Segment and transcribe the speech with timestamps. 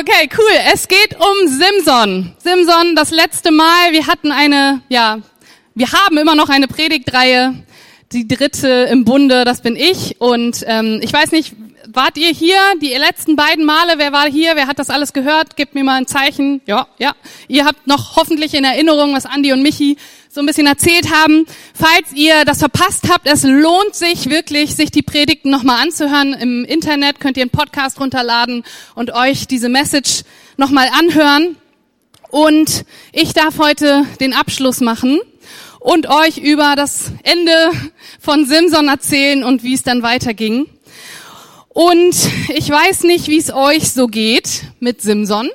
[0.00, 0.72] Okay, cool.
[0.72, 2.32] Es geht um Simson.
[2.38, 5.18] Simson, das letzte Mal, wir hatten eine, ja,
[5.74, 7.54] wir haben immer noch eine Predigtreihe,
[8.10, 10.18] die dritte im Bunde, das bin ich.
[10.18, 11.54] Und ähm, ich weiß nicht,
[11.92, 13.94] wart ihr hier die letzten beiden Male?
[13.96, 14.56] Wer war hier?
[14.56, 15.56] Wer hat das alles gehört?
[15.56, 16.60] Gebt mir mal ein Zeichen.
[16.66, 17.14] Ja, ja.
[17.48, 19.96] Ihr habt noch hoffentlich in Erinnerung, was Andi und Michi
[20.28, 21.46] so ein bisschen erzählt haben.
[21.74, 26.34] Falls ihr das verpasst habt, es lohnt sich wirklich, sich die Predigten nochmal anzuhören.
[26.34, 28.64] Im Internet könnt ihr einen Podcast runterladen
[28.94, 30.22] und euch diese Message
[30.56, 31.56] nochmal anhören.
[32.30, 35.20] Und ich darf heute den Abschluss machen
[35.80, 37.72] und euch über das Ende
[38.20, 40.66] von Simson erzählen und wie es dann weiterging.
[41.72, 42.16] Und
[42.48, 45.48] ich weiß nicht, wie es euch so geht mit Simson,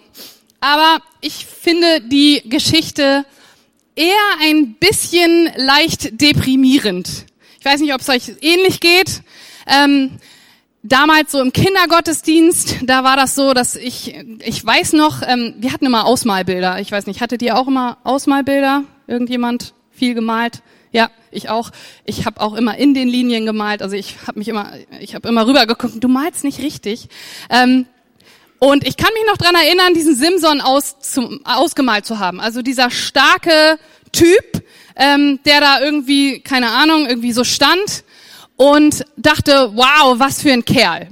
[0.62, 3.26] aber ich finde die Geschichte
[3.96, 7.26] eher ein bisschen leicht deprimierend.
[7.60, 9.24] Ich weiß nicht, ob es euch ähnlich geht.
[9.68, 10.12] Ähm,
[10.84, 15.74] damals so im Kindergottesdienst, da war das so, dass ich, ich weiß noch, ähm, wir
[15.74, 16.80] hatten immer Ausmalbilder.
[16.80, 18.84] Ich weiß nicht, hattet ihr auch immer Ausmalbilder?
[19.08, 20.62] Irgendjemand viel gemalt?
[20.96, 21.72] Ja, ich auch.
[22.06, 23.82] Ich habe auch immer in den Linien gemalt.
[23.82, 26.02] Also ich habe mich immer, ich habe immer rübergeguckt.
[26.02, 27.10] Du malst nicht richtig.
[27.50, 27.86] Ähm,
[28.60, 32.40] und ich kann mich noch dran erinnern, diesen Simson aus, zum, ausgemalt zu haben.
[32.40, 33.78] Also dieser starke
[34.14, 34.64] Typ,
[34.96, 38.06] ähm, der da irgendwie, keine Ahnung, irgendwie so stand
[38.56, 41.10] und dachte, wow, was für ein Kerl.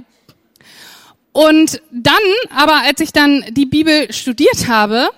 [1.32, 2.14] Und dann,
[2.56, 5.10] aber als ich dann die Bibel studiert habe,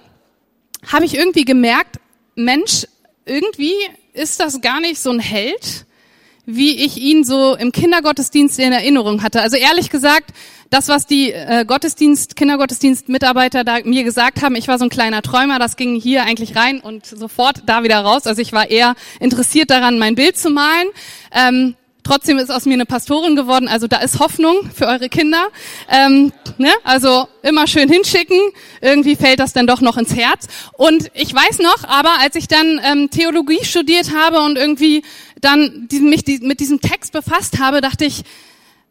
[0.90, 2.00] habe ich irgendwie gemerkt,
[2.34, 2.88] Mensch,
[3.26, 3.72] irgendwie
[4.16, 5.86] ist das gar nicht so ein Held,
[6.46, 9.42] wie ich ihn so im Kindergottesdienst in Erinnerung hatte.
[9.42, 10.30] Also ehrlich gesagt,
[10.70, 15.22] das, was die äh, Gottesdienst, Kindergottesdienst-Mitarbeiter da mir gesagt haben, ich war so ein kleiner
[15.22, 18.26] Träumer, das ging hier eigentlich rein und sofort da wieder raus.
[18.26, 20.88] Also ich war eher interessiert daran, mein Bild zu malen.
[21.32, 21.74] Ähm,
[22.06, 25.48] Trotzdem ist aus mir eine Pastorin geworden, also da ist Hoffnung für eure Kinder.
[25.90, 26.70] Ähm, ne?
[26.84, 28.38] Also immer schön hinschicken,
[28.80, 30.46] irgendwie fällt das dann doch noch ins Herz.
[30.74, 35.02] Und ich weiß noch, aber als ich dann ähm, Theologie studiert habe und irgendwie
[35.40, 38.22] dann die, mich die, mit diesem Text befasst habe, dachte ich,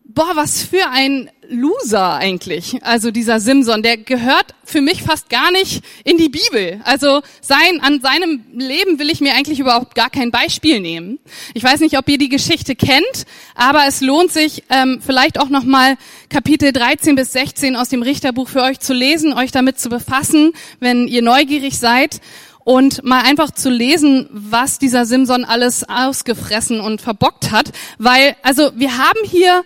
[0.08, 2.84] boah, was für ein Loser eigentlich.
[2.84, 6.80] Also dieser Simson, der gehört für mich fast gar nicht in die Bibel.
[6.86, 11.20] Also sein, an seinem Leben will ich mir eigentlich überhaupt gar kein Beispiel nehmen.
[11.54, 15.50] Ich weiß nicht, ob ihr die Geschichte kennt, aber es lohnt sich ähm, vielleicht auch
[15.50, 15.98] nochmal
[16.30, 20.54] Kapitel 13 bis 16 aus dem Richterbuch für euch zu lesen, euch damit zu befassen,
[20.80, 22.22] wenn ihr neugierig seid
[22.64, 28.72] und mal einfach zu lesen, was dieser Simson alles ausgefressen und verbockt hat, weil also
[28.76, 29.64] wir haben hier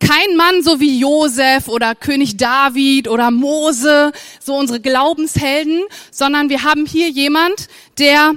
[0.00, 6.64] kein Mann so wie Josef oder König David oder Mose, so unsere Glaubenshelden, sondern wir
[6.64, 7.68] haben hier jemand,
[7.98, 8.34] der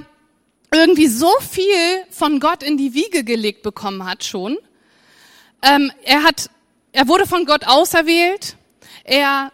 [0.72, 4.58] irgendwie so viel von Gott in die Wiege gelegt bekommen hat schon.
[5.62, 6.50] Ähm, er hat,
[6.92, 8.56] er wurde von Gott auserwählt.
[9.04, 9.52] Er,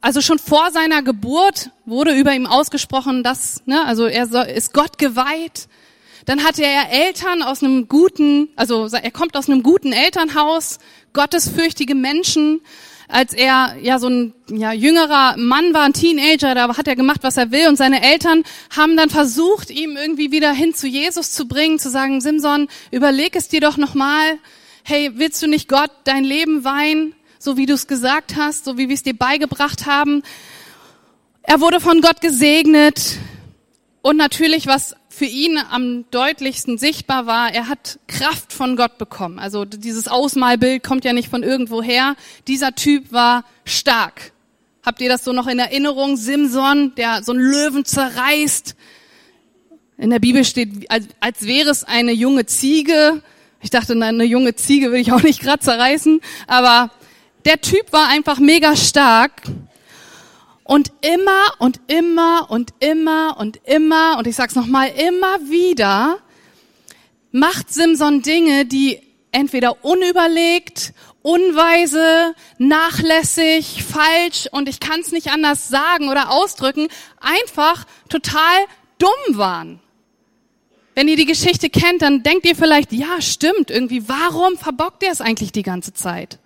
[0.00, 4.72] also schon vor seiner Geburt wurde über ihm ausgesprochen, dass, ne, also er soll, ist
[4.72, 5.68] Gott geweiht.
[6.24, 10.78] Dann hatte er Eltern aus einem guten, also er kommt aus einem guten Elternhaus,
[11.12, 12.60] gottesfürchtige Menschen.
[13.06, 17.20] Als er ja so ein ja, jüngerer Mann war, ein Teenager, da hat er gemacht,
[17.22, 17.68] was er will.
[17.68, 18.42] Und seine Eltern
[18.74, 23.36] haben dann versucht, ihm irgendwie wieder hin zu Jesus zu bringen, zu sagen, Simson, überleg
[23.36, 24.38] es dir doch nochmal.
[24.82, 28.78] Hey, willst du nicht Gott dein Leben weihen, so wie du es gesagt hast, so
[28.78, 30.22] wie wir es dir beigebracht haben?
[31.42, 33.18] Er wurde von Gott gesegnet.
[34.00, 39.38] Und natürlich, was für ihn am deutlichsten sichtbar war, er hat Kraft von Gott bekommen.
[39.38, 42.16] Also dieses Ausmalbild kommt ja nicht von irgendwo her.
[42.48, 44.32] Dieser Typ war stark.
[44.84, 46.16] Habt ihr das so noch in Erinnerung?
[46.16, 48.74] Simson, der so einen Löwen zerreißt.
[49.98, 53.22] In der Bibel steht, als, als wäre es eine junge Ziege.
[53.62, 56.20] Ich dachte, eine junge Ziege will ich auch nicht gerade zerreißen.
[56.48, 56.90] Aber
[57.44, 59.42] der Typ war einfach mega stark.
[60.64, 66.18] Und immer und immer und immer und immer, und ich sag's nochmal, immer wieder
[67.30, 69.00] macht Simson Dinge, die
[69.32, 76.88] entweder unüberlegt, unweise, nachlässig, falsch und ich kann's nicht anders sagen oder ausdrücken,
[77.20, 78.64] einfach total
[78.98, 79.80] dumm waren.
[80.94, 85.10] Wenn ihr die Geschichte kennt, dann denkt ihr vielleicht, ja, stimmt, irgendwie, warum verbockt er
[85.10, 86.38] es eigentlich die ganze Zeit?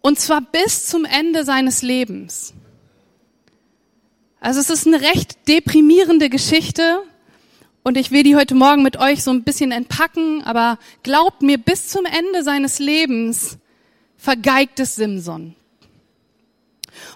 [0.00, 2.54] Und zwar bis zum Ende seines Lebens.
[4.40, 7.02] Also es ist eine recht deprimierende Geschichte
[7.82, 11.58] und ich will die heute Morgen mit euch so ein bisschen entpacken, aber glaubt mir,
[11.58, 13.58] bis zum Ende seines Lebens
[14.16, 15.54] vergeigt es Simson.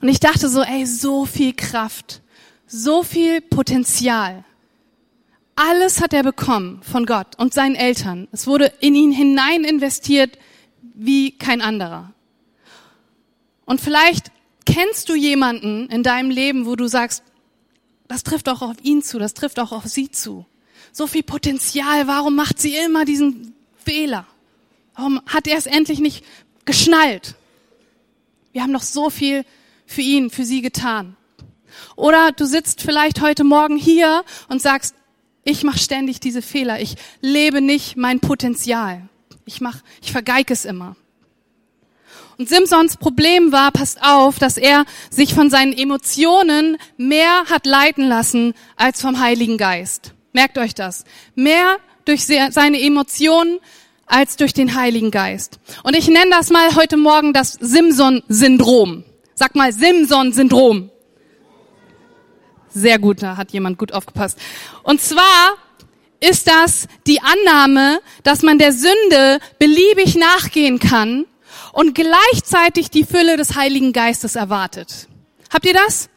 [0.00, 2.22] Und ich dachte so, ey, so viel Kraft,
[2.66, 4.44] so viel Potenzial.
[5.54, 8.26] Alles hat er bekommen von Gott und seinen Eltern.
[8.32, 10.38] Es wurde in ihn hinein investiert
[10.94, 12.12] wie kein anderer.
[13.64, 14.30] Und vielleicht
[14.64, 17.22] kennst du jemanden in deinem Leben, wo du sagst,
[18.08, 20.44] das trifft auch auf ihn zu, das trifft auch auf sie zu.
[20.92, 23.54] So viel Potenzial, warum macht sie immer diesen
[23.84, 24.26] Fehler?
[24.94, 26.24] Warum hat er es endlich nicht
[26.64, 27.34] geschnallt?
[28.52, 29.44] Wir haben doch so viel
[29.86, 31.16] für ihn, für sie getan.
[31.96, 34.94] Oder du sitzt vielleicht heute Morgen hier und sagst,
[35.44, 39.08] ich mache ständig diese Fehler, ich lebe nicht mein Potenzial.
[39.44, 40.96] Ich mach, ich vergeige es immer.
[42.42, 48.08] Und Simpsons Problem war, passt auf, dass er sich von seinen Emotionen mehr hat leiten
[48.08, 50.12] lassen als vom Heiligen Geist.
[50.32, 51.04] Merkt euch das.
[51.36, 53.60] Mehr durch seine Emotionen
[54.06, 55.60] als durch den Heiligen Geist.
[55.84, 59.04] Und ich nenne das mal heute Morgen das Simson-Syndrom.
[59.36, 60.90] Sag mal Simson-Syndrom.
[62.70, 64.36] Sehr gut, da hat jemand gut aufgepasst.
[64.82, 65.52] Und zwar
[66.18, 71.26] ist das die Annahme, dass man der Sünde beliebig nachgehen kann
[71.72, 75.08] und gleichzeitig die Fülle des Heiligen Geistes erwartet.
[75.52, 76.08] Habt ihr das?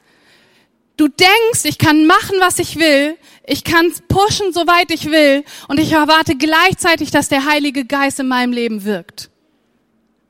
[0.98, 5.80] Du denkst, ich kann machen, was ich will, ich kann pushen, soweit ich will, und
[5.80, 9.30] ich erwarte gleichzeitig, dass der Heilige Geist in meinem Leben wirkt.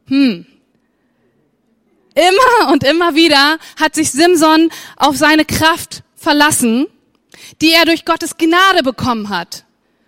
[0.07, 0.45] Hm.
[2.15, 6.87] Immer und immer wieder hat sich Simson auf seine Kraft verlassen,
[7.61, 9.64] die er durch Gottes Gnade bekommen hat.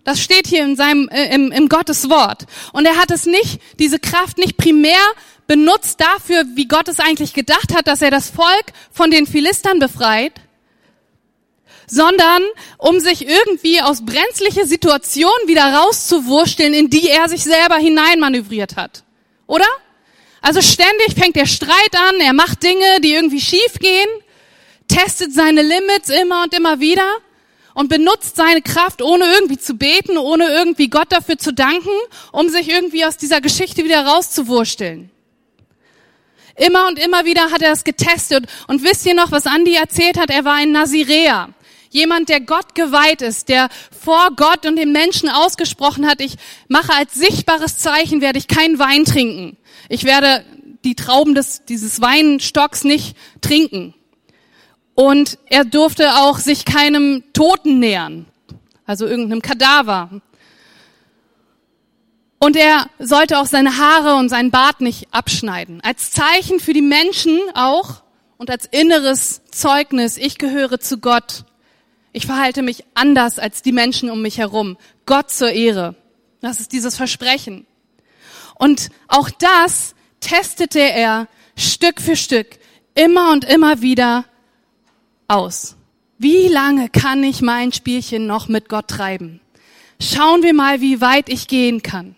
[0.07, 2.45] Das steht hier in seinem, äh, im, im Gottes Wort.
[2.71, 5.01] Und er hat es nicht, diese Kraft nicht primär
[5.47, 9.79] benutzt dafür, wie Gott es eigentlich gedacht hat, dass er das Volk von den Philistern
[9.79, 10.31] befreit,
[11.87, 12.41] sondern
[12.77, 19.03] um sich irgendwie aus brenzliche Situationen wieder rauszuwursteln, in die er sich selber hineinmanövriert hat.
[19.45, 19.67] Oder?
[20.41, 24.07] Also ständig fängt der Streit an, er macht Dinge, die irgendwie schief gehen,
[24.87, 27.03] testet seine Limits immer und immer wieder
[27.77, 31.91] und benutzt seine Kraft, ohne irgendwie zu beten, ohne irgendwie Gott dafür zu danken,
[32.31, 35.11] um sich irgendwie aus dieser Geschichte wieder rauszuwursteln.
[36.55, 38.47] Immer und immer wieder hat er das getestet.
[38.65, 40.31] Und wisst ihr noch, was Andi erzählt hat?
[40.31, 41.49] Er war ein Naziräer.
[41.91, 46.33] Jemand, der Gott geweiht ist, der vor Gott und den Menschen ausgesprochen hat, ich
[46.67, 49.55] mache als sichtbares Zeichen, werde ich keinen Wein trinken.
[49.87, 50.43] Ich werde
[50.83, 53.93] die Trauben des, dieses Weinstocks nicht trinken.
[54.99, 58.25] Und er durfte auch sich keinem Toten nähern,
[58.87, 60.09] also irgendeinem Kadaver.
[62.39, 65.81] Und er sollte auch seine Haare und seinen Bart nicht abschneiden.
[65.81, 68.01] Als Zeichen für die Menschen auch
[68.39, 71.43] und als inneres Zeugnis, ich gehöre zu Gott.
[72.11, 74.77] Ich verhalte mich anders als die Menschen um mich herum.
[75.05, 75.93] Gott zur Ehre.
[76.41, 77.67] Das ist dieses Versprechen.
[78.55, 82.47] Und auch das testete er Stück für Stück,
[82.95, 84.25] immer und immer wieder
[85.27, 85.75] aus.
[86.17, 89.39] Wie lange kann ich mein Spielchen noch mit Gott treiben?
[89.99, 92.15] Schauen wir mal, wie weit ich gehen kann.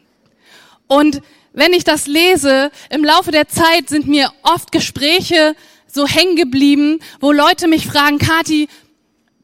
[0.88, 1.22] Und
[1.54, 5.56] wenn ich das lese, im Laufe der Zeit sind mir oft Gespräche
[5.88, 8.68] so hängen geblieben, wo Leute mich fragen, Kati,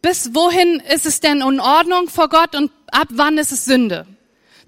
[0.02, 4.06] bis wohin ist es denn in Ordnung vor Gott und ab wann ist es Sünde?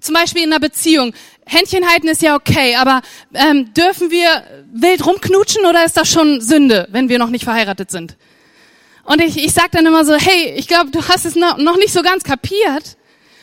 [0.00, 1.12] Zum Beispiel in einer Beziehung.
[1.46, 3.02] Händchen halten ist ja okay, aber
[3.34, 7.90] ähm, dürfen wir wild rumknutschen oder ist das schon Sünde, wenn wir noch nicht verheiratet
[7.90, 8.16] sind?
[9.08, 11.94] Und ich, ich sage dann immer so, hey, ich glaube, du hast es noch, nicht
[11.94, 12.98] so ganz kapiert.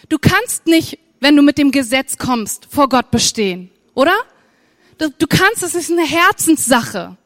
[0.09, 4.13] Du kannst nicht, wenn du mit dem Gesetz kommst, vor Gott bestehen, oder?
[4.99, 7.17] Du, du kannst, es ist eine Herzenssache.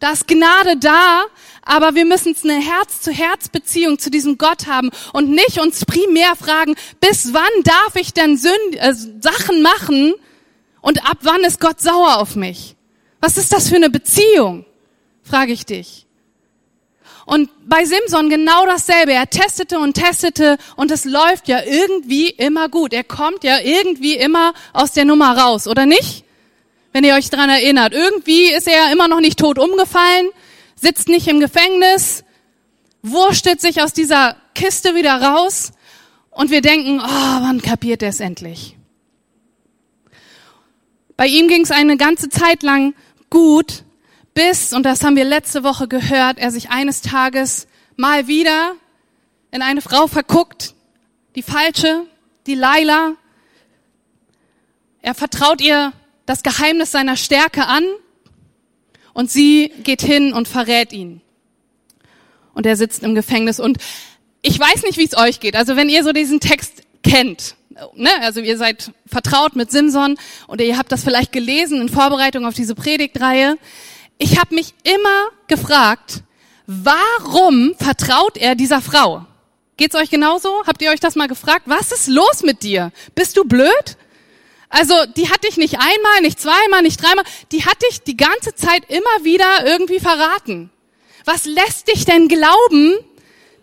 [0.00, 1.24] Da ist Gnade da,
[1.60, 7.34] aber wir müssen eine Herz-zu-Herz-Beziehung zu diesem Gott haben und nicht uns primär fragen, bis
[7.34, 10.14] wann darf ich denn Sünd äh, Sachen machen
[10.80, 12.74] und ab wann ist Gott sauer auf mich?
[13.20, 14.64] Was ist das für eine Beziehung?
[15.22, 16.06] Frage ich dich.
[17.24, 19.12] Und bei Simson genau dasselbe.
[19.12, 22.92] Er testete und testete und es läuft ja irgendwie immer gut.
[22.92, 26.24] Er kommt ja irgendwie immer aus der Nummer raus, oder nicht?
[26.92, 27.92] Wenn ihr euch dran erinnert.
[27.92, 30.28] Irgendwie ist er immer noch nicht tot umgefallen,
[30.74, 32.24] sitzt nicht im Gefängnis,
[33.02, 35.72] wurstelt sich aus dieser Kiste wieder raus
[36.30, 38.76] und wir denken, oh, wann kapiert er es endlich?
[41.16, 42.94] Bei ihm ging es eine ganze Zeit lang
[43.30, 43.84] gut,
[44.34, 48.74] bis, und das haben wir letzte Woche gehört, er sich eines Tages mal wieder
[49.50, 50.74] in eine Frau verguckt,
[51.34, 52.06] die falsche,
[52.46, 53.14] die Laila.
[55.02, 55.92] Er vertraut ihr
[56.26, 57.84] das Geheimnis seiner Stärke an
[59.12, 61.20] und sie geht hin und verrät ihn.
[62.54, 63.78] Und er sitzt im Gefängnis und
[64.42, 65.56] ich weiß nicht, wie es euch geht.
[65.56, 67.54] Also wenn ihr so diesen Text kennt,
[67.94, 72.46] ne, also ihr seid vertraut mit Simson oder ihr habt das vielleicht gelesen in Vorbereitung
[72.46, 73.56] auf diese Predigtreihe,
[74.22, 76.22] ich habe mich immer gefragt,
[76.68, 79.26] warum vertraut er dieser Frau?
[79.76, 80.62] Geht's euch genauso?
[80.64, 81.62] Habt ihr euch das mal gefragt?
[81.66, 82.92] Was ist los mit dir?
[83.16, 83.96] Bist du blöd?
[84.68, 88.54] Also die hat dich nicht einmal, nicht zweimal, nicht dreimal, die hat dich die ganze
[88.54, 90.70] Zeit immer wieder irgendwie verraten.
[91.24, 92.94] Was lässt dich denn glauben,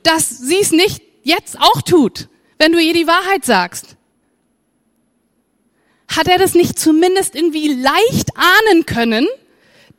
[0.04, 3.96] dass sie es nicht jetzt auch tut, wenn du ihr die Wahrheit sagst?
[6.10, 9.26] Hat er das nicht zumindest irgendwie leicht ahnen können,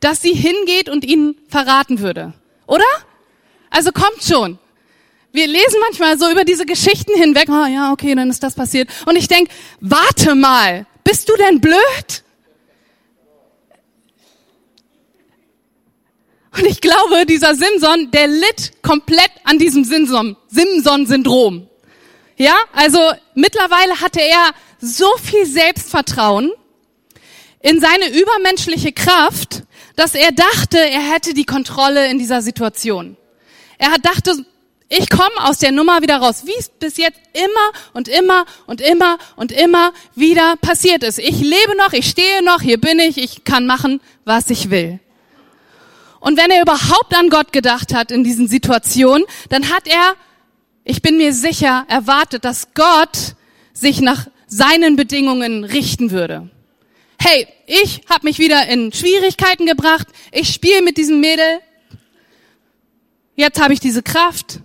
[0.01, 2.33] dass sie hingeht und ihn verraten würde?
[2.67, 2.83] Oder?
[3.69, 4.59] Also kommt schon.
[5.31, 8.53] Wir lesen manchmal so über diese Geschichten hinweg, ah oh, ja, okay, dann ist das
[8.53, 8.89] passiert.
[9.05, 12.23] Und ich denk, warte mal, bist du denn blöd?
[16.57, 21.67] Und ich glaube, dieser Simson, der litt komplett an diesem Simson-Syndrom.
[22.35, 22.99] Ja, also
[23.35, 26.51] mittlerweile hatte er so viel Selbstvertrauen
[27.61, 29.63] in seine übermenschliche Kraft,
[30.01, 33.17] dass er dachte, er hätte die Kontrolle in dieser Situation.
[33.77, 34.33] Er hat dachte,
[34.89, 38.81] ich komme aus der Nummer wieder raus, wie es bis jetzt immer und immer und
[38.81, 41.19] immer und immer wieder passiert ist.
[41.19, 44.99] Ich lebe noch, ich stehe noch, hier bin ich, ich kann machen, was ich will.
[46.19, 50.15] Und wenn er überhaupt an Gott gedacht hat in diesen Situationen, dann hat er,
[50.83, 53.35] ich bin mir sicher, erwartet, dass Gott
[53.71, 56.49] sich nach seinen Bedingungen richten würde.
[57.23, 61.59] Hey, ich habe mich wieder in Schwierigkeiten gebracht, ich spiele mit diesem Mädel,
[63.35, 64.59] jetzt habe ich diese Kraft,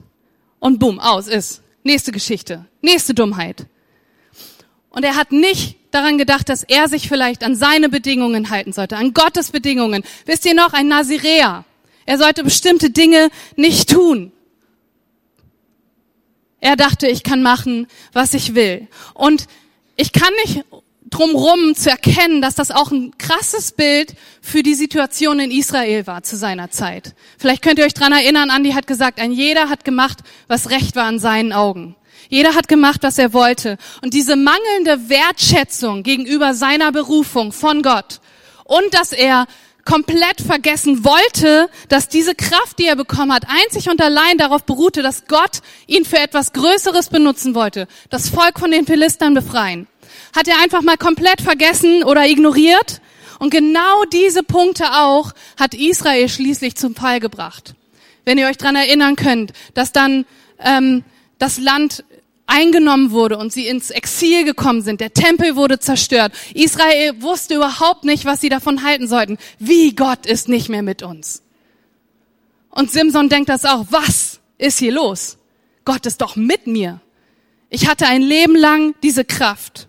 [0.59, 1.61] und bumm, aus ist.
[1.83, 3.67] Nächste Geschichte, nächste Dummheit.
[4.89, 8.97] Und er hat nicht daran gedacht, dass er sich vielleicht an seine Bedingungen halten sollte,
[8.97, 10.03] an Gottes Bedingungen.
[10.25, 11.67] Wisst ihr noch, ein Naziräer.
[12.07, 14.33] Er sollte bestimmte Dinge nicht tun.
[16.61, 18.89] Er dachte, ich kann machen, was ich will.
[19.13, 19.47] Und
[19.97, 20.65] ich kann nicht
[21.11, 26.23] drumrum zu erkennen, dass das auch ein krasses Bild für die Situation in Israel war
[26.23, 27.15] zu seiner Zeit.
[27.39, 30.97] Vielleicht könnt ihr euch dran erinnern, Andi hat gesagt, ein jeder hat gemacht, was recht
[30.97, 31.95] war in seinen Augen.
[32.29, 33.79] Jeder hat gemacht, was er wollte.
[34.03, 38.21] Und diese mangelnde Wertschätzung gegenüber seiner Berufung von Gott
[38.65, 39.47] und dass er
[39.85, 45.03] komplett vergessen wollte, dass diese Kraft, die er bekommen hat, einzig und allein darauf beruhte,
[45.03, 49.87] dass Gott ihn für etwas Größeres benutzen wollte, das Volk von den Philistern befreien
[50.37, 53.01] hat er einfach mal komplett vergessen oder ignoriert.
[53.39, 57.75] Und genau diese Punkte auch hat Israel schließlich zum Fall gebracht.
[58.25, 60.25] Wenn ihr euch dran erinnern könnt, dass dann
[60.59, 61.05] ähm,
[61.39, 62.05] das Land
[62.47, 65.01] eingenommen wurde und sie ins Exil gekommen sind.
[65.01, 66.33] Der Tempel wurde zerstört.
[66.55, 69.37] Israel wusste überhaupt nicht, was sie davon halten sollten.
[69.59, 71.43] Wie Gott ist nicht mehr mit uns.
[72.71, 73.87] Und Simson denkt das auch.
[73.91, 75.39] Was ist hier los?
[75.85, 77.01] Gott ist doch mit mir.
[77.69, 79.89] Ich hatte ein Leben lang diese Kraft.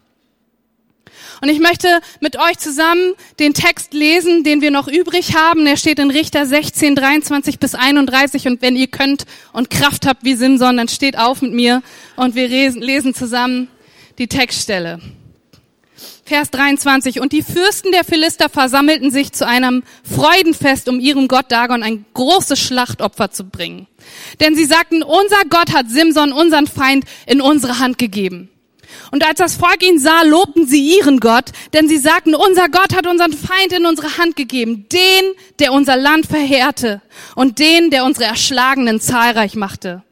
[1.41, 5.67] Und ich möchte mit euch zusammen den Text lesen, den wir noch übrig haben.
[5.67, 8.47] Er steht in Richter 16, 23 bis 31.
[8.47, 11.83] Und wenn ihr könnt und Kraft habt wie Simson, dann steht auf mit mir
[12.15, 13.67] und wir lesen zusammen
[14.17, 14.99] die Textstelle.
[16.27, 17.21] Vers 23.
[17.21, 22.05] Und die Fürsten der Philister versammelten sich zu einem Freudenfest, um ihrem Gott Dagon ein
[22.13, 23.87] großes Schlachtopfer zu bringen.
[24.41, 28.49] Denn sie sagten, unser Gott hat Simson, unseren Feind, in unsere Hand gegeben.
[29.11, 32.95] Und als das Volk ihn sah, lobten sie ihren Gott, denn sie sagten, unser Gott
[32.95, 37.01] hat unseren Feind in unsere Hand gegeben, den, der unser Land verheerte
[37.35, 40.03] und den, der unsere Erschlagenen zahlreich machte.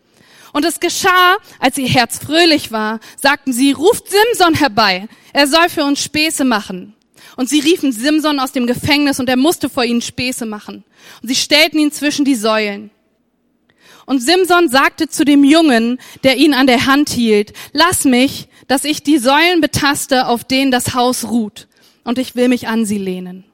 [0.53, 5.67] Und es geschah, als ihr Herz fröhlich war, sagten sie, ruft Simson herbei, er soll
[5.67, 6.93] für uns Späße machen.
[7.35, 10.85] Und sie riefen Simson aus dem Gefängnis und er musste vor ihnen Späße machen.
[11.21, 12.91] Und sie stellten ihn zwischen die Säulen.
[14.05, 18.83] Und Simson sagte zu dem Jungen, der ihn an der Hand hielt, lass mich, dass
[18.83, 21.67] ich die Säulen betaste, auf denen das Haus ruht,
[22.03, 23.45] und ich will mich an sie lehnen.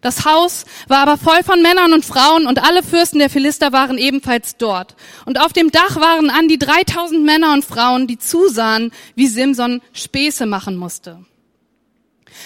[0.00, 3.96] Das Haus war aber voll von Männern und Frauen und alle Fürsten der Philister waren
[3.96, 4.96] ebenfalls dort.
[5.24, 9.80] Und auf dem Dach waren an die 3000 Männer und Frauen, die zusahen, wie Simson
[9.94, 11.24] Späße machen musste.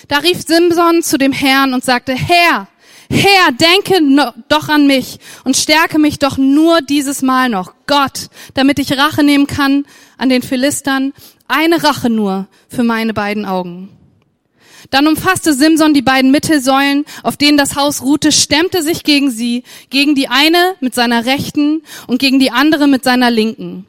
[0.07, 2.69] Da rief Simson zu dem Herrn und sagte, Herr,
[3.11, 8.79] Herr, denke doch an mich und stärke mich doch nur dieses Mal noch, Gott, damit
[8.79, 9.87] ich Rache nehmen kann
[10.19, 11.15] an den Philistern
[11.47, 13.89] eine Rache nur für meine beiden Augen.
[14.91, 19.65] Dann umfasste Simson die beiden Mittelsäulen, auf denen das Haus ruhte, stemmte sich gegen sie,
[19.91, 23.87] gegen die eine mit seiner rechten und gegen die andere mit seiner linken.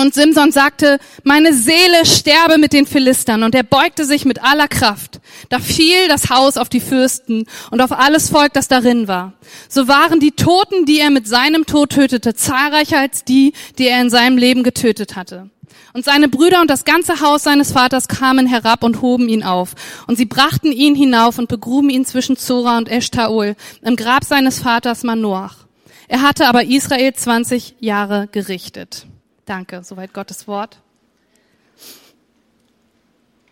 [0.00, 3.42] Und Simson sagte, meine Seele sterbe mit den Philistern.
[3.42, 5.20] Und er beugte sich mit aller Kraft.
[5.48, 9.32] Da fiel das Haus auf die Fürsten und auf alles Volk, das darin war.
[9.68, 14.00] So waren die Toten, die er mit seinem Tod tötete, zahlreicher als die, die er
[14.00, 15.50] in seinem Leben getötet hatte.
[15.94, 19.74] Und seine Brüder und das ganze Haus seines Vaters kamen herab und hoben ihn auf.
[20.06, 24.60] Und sie brachten ihn hinauf und begruben ihn zwischen Zora und Eshtaol im Grab seines
[24.60, 25.66] Vaters Manoach.
[26.06, 29.08] Er hatte aber Israel 20 Jahre gerichtet.
[29.48, 30.76] Danke, soweit Gottes Wort.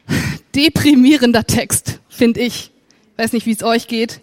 [0.55, 2.71] deprimierender Text, finde ich.
[3.17, 4.21] Weiß nicht, wie es euch geht.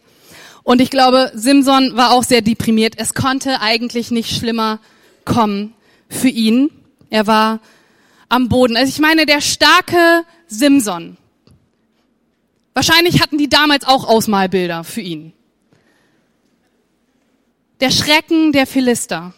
[0.62, 2.94] Und ich glaube, Simson war auch sehr deprimiert.
[2.98, 4.80] Es konnte eigentlich nicht schlimmer
[5.26, 5.74] kommen
[6.10, 6.70] für ihn.
[7.10, 7.60] Er war
[8.30, 8.78] am Boden.
[8.78, 11.18] Also ich meine, der starke Simson.
[12.76, 15.34] Wahrscheinlich hatten die damals auch Ausmalbilder für ihn.
[17.80, 19.34] Der Schrecken der Philister.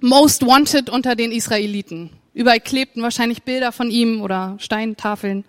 [0.00, 2.10] Most wanted unter den Israeliten.
[2.32, 5.44] Überall klebten wahrscheinlich Bilder von ihm oder Steintafeln.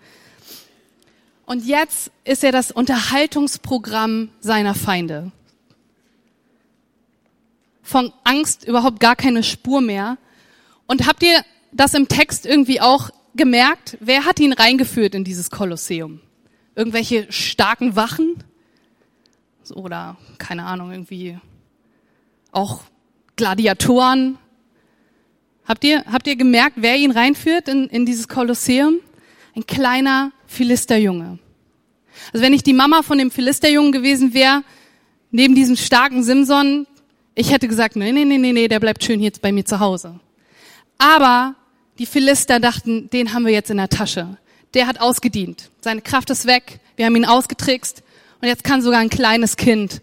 [1.46, 5.32] Und jetzt ist er das Unterhaltungsprogramm seiner Feinde.
[7.84, 10.18] Von Angst überhaupt gar keine Spur mehr.
[10.88, 13.98] Und habt ihr das im Text irgendwie auch gemerkt?
[14.00, 16.22] Wer hat ihn reingeführt in dieses Kolosseum?
[16.76, 18.44] Irgendwelche starken Wachen?
[19.74, 21.38] Oder, keine Ahnung, irgendwie
[22.52, 22.82] auch
[23.36, 24.38] Gladiatoren?
[25.72, 29.00] Habt ihr, habt ihr gemerkt, wer ihn reinführt in, in dieses Kolosseum?
[29.56, 31.40] Ein kleiner Philisterjunge.
[32.34, 34.66] Also wenn ich die Mama von dem Philisterjungen gewesen wäre,
[35.32, 36.88] neben diesem starken Simson,
[37.36, 39.80] ich hätte gesagt, nee, nee, nee, nee, nee, der bleibt schön jetzt bei mir zu
[39.80, 40.20] Hause.
[40.98, 41.56] Aber
[42.00, 44.38] die Philister dachten, den haben wir jetzt in der Tasche.
[44.74, 45.72] Der hat ausgedient.
[45.80, 46.82] Seine Kraft ist weg.
[46.98, 48.04] Wir haben ihn ausgetrickst.
[48.42, 50.02] Und jetzt kann sogar ein kleines Kind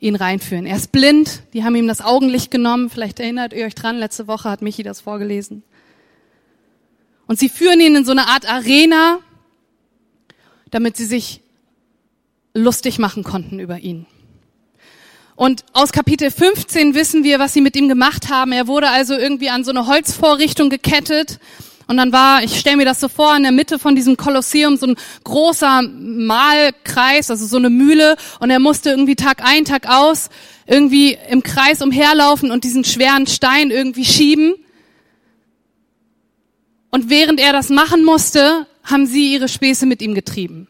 [0.00, 0.66] ihn reinführen.
[0.66, 1.42] Er ist blind.
[1.52, 2.90] Die haben ihm das Augenlicht genommen.
[2.90, 3.98] Vielleicht erinnert ihr euch dran.
[3.98, 5.62] Letzte Woche hat Michi das vorgelesen.
[7.26, 9.18] Und sie führen ihn in so eine Art Arena,
[10.70, 11.40] damit sie sich
[12.54, 14.06] lustig machen konnten über ihn.
[15.36, 18.50] Und aus Kapitel 15 wissen wir, was sie mit ihm gemacht haben.
[18.50, 21.38] Er wurde also irgendwie an so eine Holzvorrichtung gekettet.
[21.88, 24.76] Und dann war, ich stelle mir das so vor, in der Mitte von diesem Kolosseum
[24.76, 28.16] so ein großer Mahlkreis, also so eine Mühle.
[28.40, 30.28] Und er musste irgendwie Tag ein, Tag aus
[30.66, 34.54] irgendwie im Kreis umherlaufen und diesen schweren Stein irgendwie schieben.
[36.90, 40.68] Und während er das machen musste, haben sie ihre Späße mit ihm getrieben.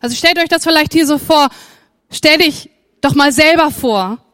[0.00, 1.50] Also stellt euch das vielleicht hier so vor.
[2.10, 2.70] Stell dich
[3.02, 4.24] doch mal selber vor,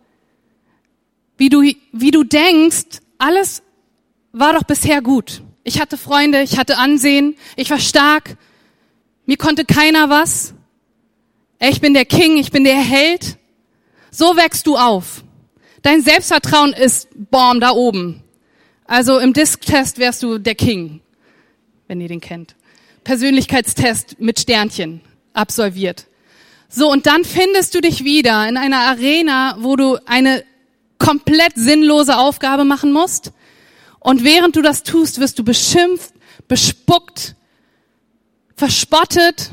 [1.36, 3.62] wie du, wie du denkst, alles
[4.30, 5.42] war doch bisher gut.
[5.62, 8.36] Ich hatte Freunde, ich hatte Ansehen, ich war stark,
[9.26, 10.54] mir konnte keiner was.
[11.60, 13.36] Ich bin der King, ich bin der Held.
[14.10, 15.22] So wächst du auf.
[15.82, 18.22] Dein Selbstvertrauen ist, boom, da oben.
[18.86, 21.00] Also im Disk-Test wärst du der King,
[21.86, 22.56] wenn ihr den kennt.
[23.04, 25.00] Persönlichkeitstest mit Sternchen
[25.32, 26.06] absolviert.
[26.68, 30.44] So, und dann findest du dich wieder in einer Arena, wo du eine
[30.98, 33.32] komplett sinnlose Aufgabe machen musst.
[34.00, 36.14] Und während du das tust, wirst du beschimpft,
[36.48, 37.36] bespuckt,
[38.56, 39.50] verspottet.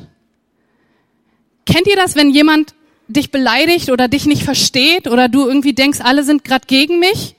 [1.65, 2.73] Kennt ihr das, wenn jemand
[3.09, 7.35] dich beleidigt oder dich nicht versteht oder du irgendwie denkst, alle sind gerade gegen mich?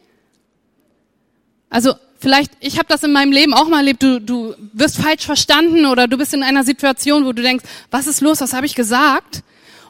[1.71, 5.25] Also vielleicht, ich habe das in meinem Leben auch mal erlebt, du, du wirst falsch
[5.25, 8.67] verstanden oder du bist in einer Situation, wo du denkst, was ist los, was habe
[8.67, 9.43] ich gesagt?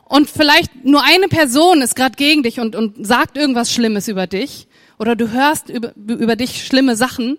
[0.05, 4.27] Und vielleicht nur eine Person ist gerade gegen dich und, und sagt irgendwas Schlimmes über
[4.29, 4.68] dich
[4.99, 7.39] oder du hörst über, über dich schlimme Sachen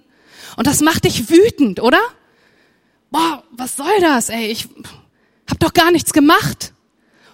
[0.55, 1.99] und das macht dich wütend, oder?
[3.11, 4.47] Boah, was soll das, ey?
[4.47, 4.67] Ich
[5.49, 6.73] hab doch gar nichts gemacht.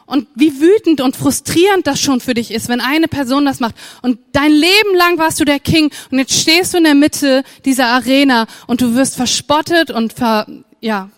[0.08, 3.74] Und wie wütend und frustrierend das schon für dich ist, wenn eine Person das macht.
[4.04, 7.44] Und dein Leben lang warst du der King und jetzt stehst du in der Mitte
[7.66, 10.46] dieser Arena und du wirst verspottet und ver,
[10.80, 11.10] ja,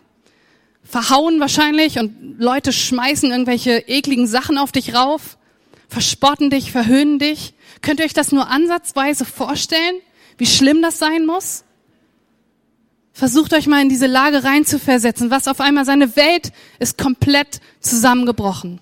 [0.83, 5.37] verhauen wahrscheinlich und Leute schmeißen irgendwelche ekligen Sachen auf dich rauf,
[5.89, 7.53] verspotten dich, verhöhnen dich.
[7.81, 9.95] Könnt ihr euch das nur ansatzweise vorstellen,
[10.37, 11.63] wie schlimm das sein muss?
[13.13, 18.79] Versucht euch mal in diese Lage reinzuversetzen, was auf einmal seine Welt ist komplett zusammengebrochen.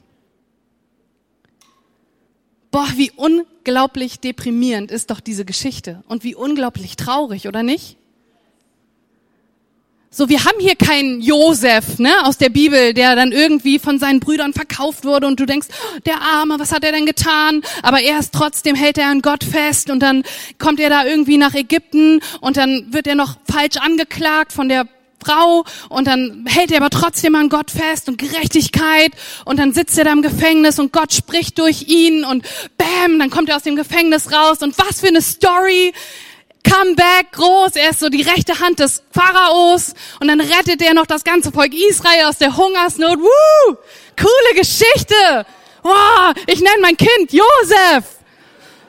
[2.69, 7.97] Boah, wie unglaublich deprimierend ist doch diese Geschichte und wie unglaublich traurig, oder nicht?
[10.17, 14.21] So, wir haben hier keinen Josef, ne, aus der Bibel, der dann irgendwie von seinen
[14.21, 17.62] Brüdern verkauft wurde und du denkst, oh, der Arme, was hat er denn getan?
[17.84, 20.23] Aber er ist trotzdem, hält er an Gott fest und dann
[20.58, 24.88] kommt er da irgendwie nach Ägypten und dann wird er noch falsch angeklagt von der
[25.21, 29.12] Frau und dann hält er aber trotzdem an Gott fest und Gerechtigkeit
[29.43, 32.45] und dann sitzt er da im Gefängnis und Gott spricht durch ihn und
[32.78, 35.91] bam, dann kommt er aus dem Gefängnis raus und was für eine Story.
[36.65, 41.06] Comeback groß, er ist so die rechte Hand des Pharaos und dann rettet er noch
[41.06, 43.19] das ganze Volk Israel aus der Hungersnot.
[43.19, 43.75] Woo!
[44.17, 45.45] Coole Geschichte!
[45.84, 48.15] Wow, ich nenne mein Kind Josef.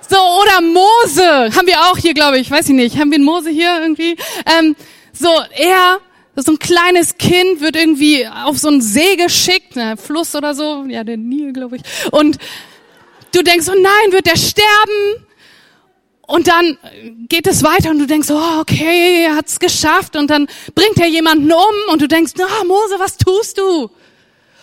[0.09, 1.55] So, oder Mose.
[1.55, 2.51] Haben wir auch hier, glaube ich.
[2.51, 2.97] Weiß ich nicht.
[2.97, 4.17] Haben wir einen Mose hier irgendwie?
[4.59, 4.77] Ähm,
[5.13, 5.99] so, er,
[6.37, 10.85] so ein kleines Kind wird irgendwie auf so einen See geschickt, ne, Fluss oder so.
[10.89, 11.83] Ja, der Nil, glaube ich.
[12.13, 12.39] Und
[13.33, 15.26] du denkst, oh nein, wird er sterben?
[16.27, 16.77] Und dann
[17.29, 20.17] geht es weiter und du denkst, oh, okay, er hat's geschafft.
[20.17, 23.91] Und dann bringt er jemanden um und du denkst, na, oh, Mose, was tust du?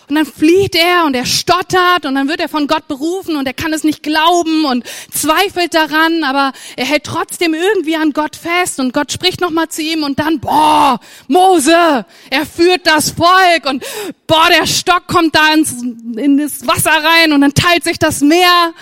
[0.08, 3.46] Und dann flieht er und er stottert und dann wird er von Gott berufen und
[3.46, 8.36] er kann es nicht glauben und zweifelt daran, aber er hält trotzdem irgendwie an Gott
[8.36, 13.64] fest und Gott spricht nochmal zu ihm und dann, boah, Mose, er führt das Volk
[13.64, 13.82] und
[14.26, 18.20] boah, der Stock kommt da ins, in das Wasser rein und dann teilt sich das
[18.20, 18.74] Meer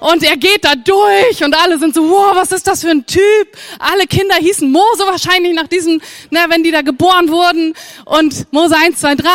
[0.00, 3.06] und er geht da durch und alle sind so, wow, was ist das für ein
[3.06, 3.22] Typ?
[3.78, 8.76] Alle Kinder hießen Mose wahrscheinlich nach diesem, ne, wenn die da geboren wurden und Mose
[8.76, 9.28] 1, 2, 3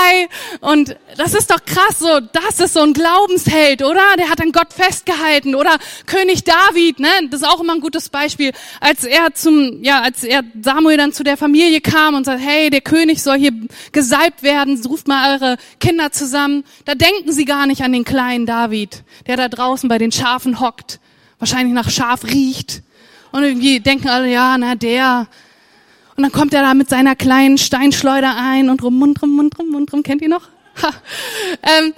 [0.61, 4.01] und das ist doch krass, so, das ist so ein Glaubensheld, oder?
[4.17, 5.55] Der hat an Gott festgehalten.
[5.55, 7.09] Oder König David, ne?
[7.29, 8.51] Das ist auch immer ein gutes Beispiel.
[8.79, 12.69] Als er zum, ja, als er Samuel dann zu der Familie kam und sagt, hey,
[12.69, 13.51] der König soll hier
[13.91, 16.63] gesalbt werden, ruft mal eure Kinder zusammen.
[16.85, 20.50] Da denken sie gar nicht an den kleinen David, der da draußen bei den Schafen
[20.59, 20.99] hockt,
[21.39, 22.81] wahrscheinlich nach Schaf riecht.
[23.31, 25.27] Und irgendwie denken alle, ja, na, der,
[26.15, 29.57] und dann kommt er da mit seiner kleinen Steinschleuder ein und rum, und rum, und
[29.57, 30.03] rum, rum.
[30.03, 30.49] Kennt ihr noch?
[31.63, 31.93] ähm,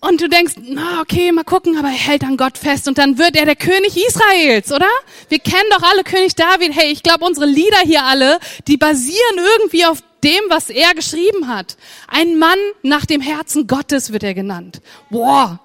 [0.00, 3.18] und du denkst, na okay, mal gucken, aber er hält an Gott fest und dann
[3.18, 4.86] wird er der König Israels, oder?
[5.28, 6.76] Wir kennen doch alle König David.
[6.76, 11.48] Hey, ich glaube, unsere Lieder hier alle, die basieren irgendwie auf dem, was er geschrieben
[11.48, 11.76] hat.
[12.06, 14.80] Ein Mann nach dem Herzen Gottes wird er genannt.
[15.10, 15.60] Boah,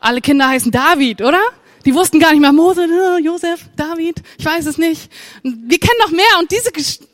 [0.00, 1.40] alle Kinder heißen David, oder?
[1.84, 5.10] Die wussten gar nicht mehr, Mose, äh, Josef, David, ich weiß es nicht.
[5.42, 6.70] Wir kennen noch mehr und diese,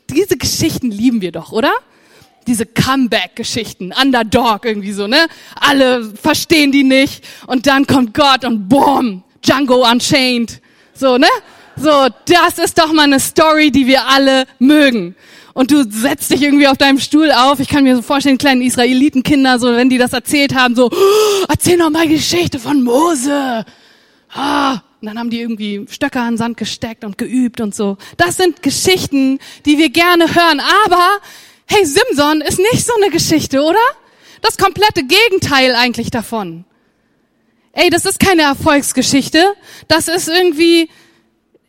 [0.09, 1.71] diese Geschichten lieben wir doch, oder?
[2.47, 5.27] diese Comeback-Geschichten, Underdog irgendwie so, ne?
[5.59, 10.61] Alle verstehen die nicht und dann kommt Gott und boom, Django Unchained.
[10.93, 11.27] So, ne?
[11.75, 15.15] So, das ist doch mal eine Story, die wir alle mögen.
[15.55, 17.59] Und du setzt dich irgendwie auf deinem Stuhl auf.
[17.59, 21.45] Ich kann mir so vorstellen, kleinen Israelitenkinder, so, wenn die das erzählt haben, so, oh,
[21.49, 23.65] erzähl noch mal Geschichte von Mose.
[24.31, 27.97] Ah, und dann haben die irgendwie Stöcker an den Sand gesteckt und geübt und so.
[28.17, 30.61] Das sind Geschichten, die wir gerne hören.
[30.85, 31.21] Aber
[31.67, 33.79] Hey, Simson ist nicht so eine Geschichte, oder?
[34.41, 36.63] Das komplette Gegenteil eigentlich davon.
[37.71, 39.43] Ey, das ist keine Erfolgsgeschichte.
[39.87, 40.89] Das ist irgendwie,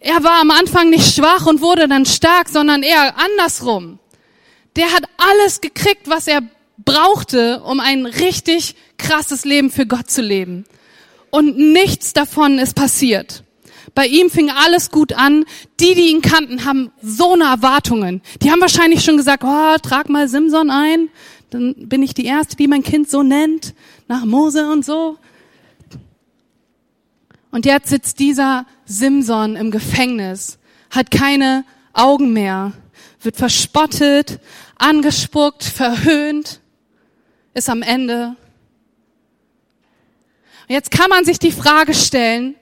[0.01, 3.99] er war am Anfang nicht schwach und wurde dann stark, sondern eher andersrum.
[4.77, 6.43] Der hat alles gekriegt, was er
[6.85, 10.65] brauchte, um ein richtig krasses Leben für Gott zu leben.
[11.31, 13.43] Und nichts davon ist passiert.
[13.95, 15.45] Bei ihm fing alles gut an.
[15.81, 18.21] Die, die ihn kannten, haben so eine Erwartungen.
[18.43, 21.09] Die haben wahrscheinlich schon gesagt, oh, trag mal Simson ein.
[21.51, 23.75] Dann bin ich die Erste, die mein Kind so nennt.
[24.09, 25.17] Nach Mose und so.
[27.57, 30.59] Und jetzt sitzt dieser Simson im Gefängnis,
[30.91, 31.65] hat keine
[31.95, 32.75] Augen mehr,
[33.23, 34.41] wird verspottet,
[34.77, 36.61] angespuckt, verhöhnt,
[37.55, 38.37] ist am Ende.
[40.69, 42.57] Und jetzt kann man sich die Frage stellen,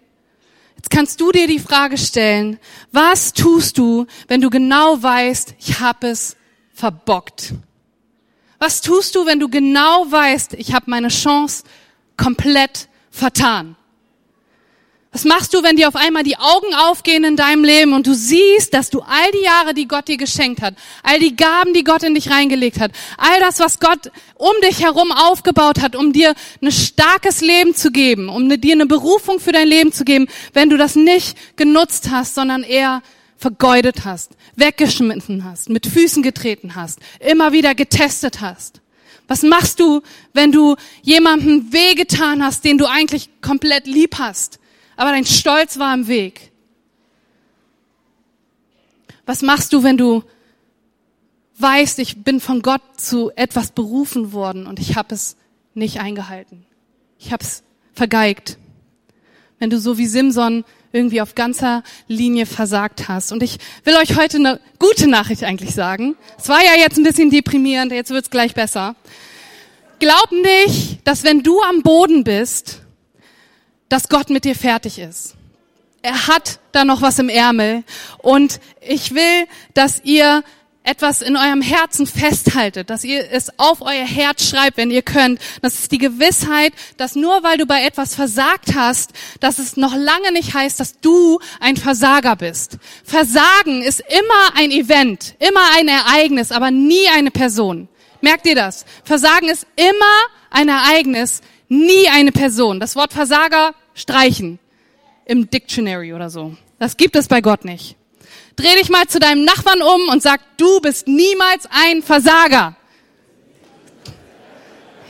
[0.77, 2.61] Jetzt kannst du dir die Frage stellen,
[2.93, 6.37] was tust du, wenn du genau weißt, ich habe es
[6.73, 7.53] verbockt?
[8.61, 11.65] Was tust du, wenn du genau weißt, ich habe meine Chance
[12.17, 13.75] komplett vertan?
[15.15, 18.15] Was machst du, wenn dir auf einmal die Augen aufgehen in deinem Leben und du
[18.15, 20.75] siehst, dass du all die Jahre, die Gott dir geschenkt hat,
[21.05, 24.83] all die Gaben, die Gott in dich reingelegt hat, all das, was Gott um dich
[24.83, 29.53] herum aufgebaut hat, um dir ein starkes Leben zu geben, um dir eine Berufung für
[29.53, 33.01] dein Leben zu geben, wenn du das nicht genutzt hast, sondern eher
[33.37, 38.81] vergeudet hast, weggeschmissen hast, mit Füßen getreten hast, immer wieder getestet hast.
[39.29, 44.59] Was machst du, wenn du jemandem wehgetan hast, den du eigentlich komplett lieb hast?
[44.97, 46.53] Aber dein Stolz war im Weg.
[49.27, 50.23] Was machst du, wenn du
[51.59, 55.37] weißt, ich bin von Gott zu etwas berufen worden und ich habe es
[55.73, 56.67] nicht eingehalten?
[57.19, 57.63] Ich habe es
[57.95, 58.59] vergeigt.
[59.59, 63.33] Wenn du so wie Simson irgendwie auf ganzer Linie versagt hast.
[63.33, 66.17] Und ich will euch heute eine gute Nachricht eigentlich sagen.
[66.39, 68.95] Es war ja jetzt ein bisschen deprimierend, jetzt wird's gleich besser.
[69.99, 72.81] Glaub nicht, dass wenn du am Boden bist,
[73.89, 75.35] dass Gott mit dir fertig ist.
[76.03, 77.83] Er hat da noch was im Ärmel
[78.19, 80.45] und ich will, dass ihr
[80.85, 85.41] etwas in eurem Herzen festhaltet, dass ihr es auf euer Herz schreibt, wenn ihr könnt.
[85.63, 89.95] Das ist die Gewissheit, dass nur weil du bei etwas versagt hast, dass es noch
[89.97, 92.77] lange nicht heißt, dass du ein Versager bist.
[93.03, 97.89] Versagen ist immer ein Event, immer ein Ereignis, aber nie eine Person.
[98.21, 98.85] Merkt ihr das?
[99.05, 99.95] Versagen ist immer
[100.51, 101.41] ein Ereignis,
[101.75, 102.81] nie eine Person.
[102.81, 104.59] Das Wort Versager streichen
[105.27, 106.55] im Dictionary oder so.
[106.79, 107.97] Das gibt es bei Gott nicht.
[108.57, 112.77] Dreh dich mal zu deinem Nachbarn um und sag, du bist niemals ein Versager.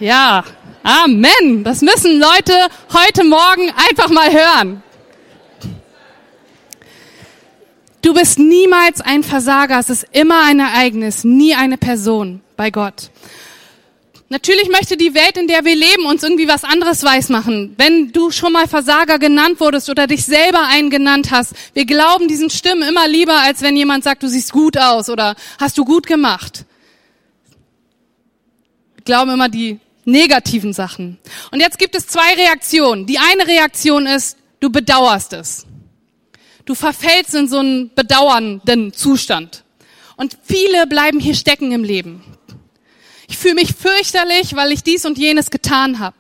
[0.00, 0.44] Ja,
[0.84, 1.64] Amen.
[1.64, 2.52] Das müssen Leute
[2.92, 4.82] heute Morgen einfach mal hören.
[8.02, 9.78] Du bist niemals ein Versager.
[9.78, 13.10] Es ist immer ein Ereignis, nie eine Person bei Gott.
[14.34, 17.74] Natürlich möchte die Welt, in der wir leben, uns irgendwie was anderes weismachen.
[17.78, 22.26] Wenn du schon mal Versager genannt wurdest oder dich selber einen genannt hast, wir glauben
[22.26, 25.84] diesen Stimmen immer lieber, als wenn jemand sagt, du siehst gut aus oder hast du
[25.84, 26.64] gut gemacht.
[28.96, 31.16] Wir glauben immer die negativen Sachen.
[31.52, 33.06] Und jetzt gibt es zwei Reaktionen.
[33.06, 35.64] Die eine Reaktion ist, du bedauerst es.
[36.64, 39.62] Du verfällst in so einen bedauernden Zustand.
[40.16, 42.33] Und viele bleiben hier stecken im Leben.
[43.34, 46.14] Ich fühle mich fürchterlich, weil ich dies und jenes getan habe.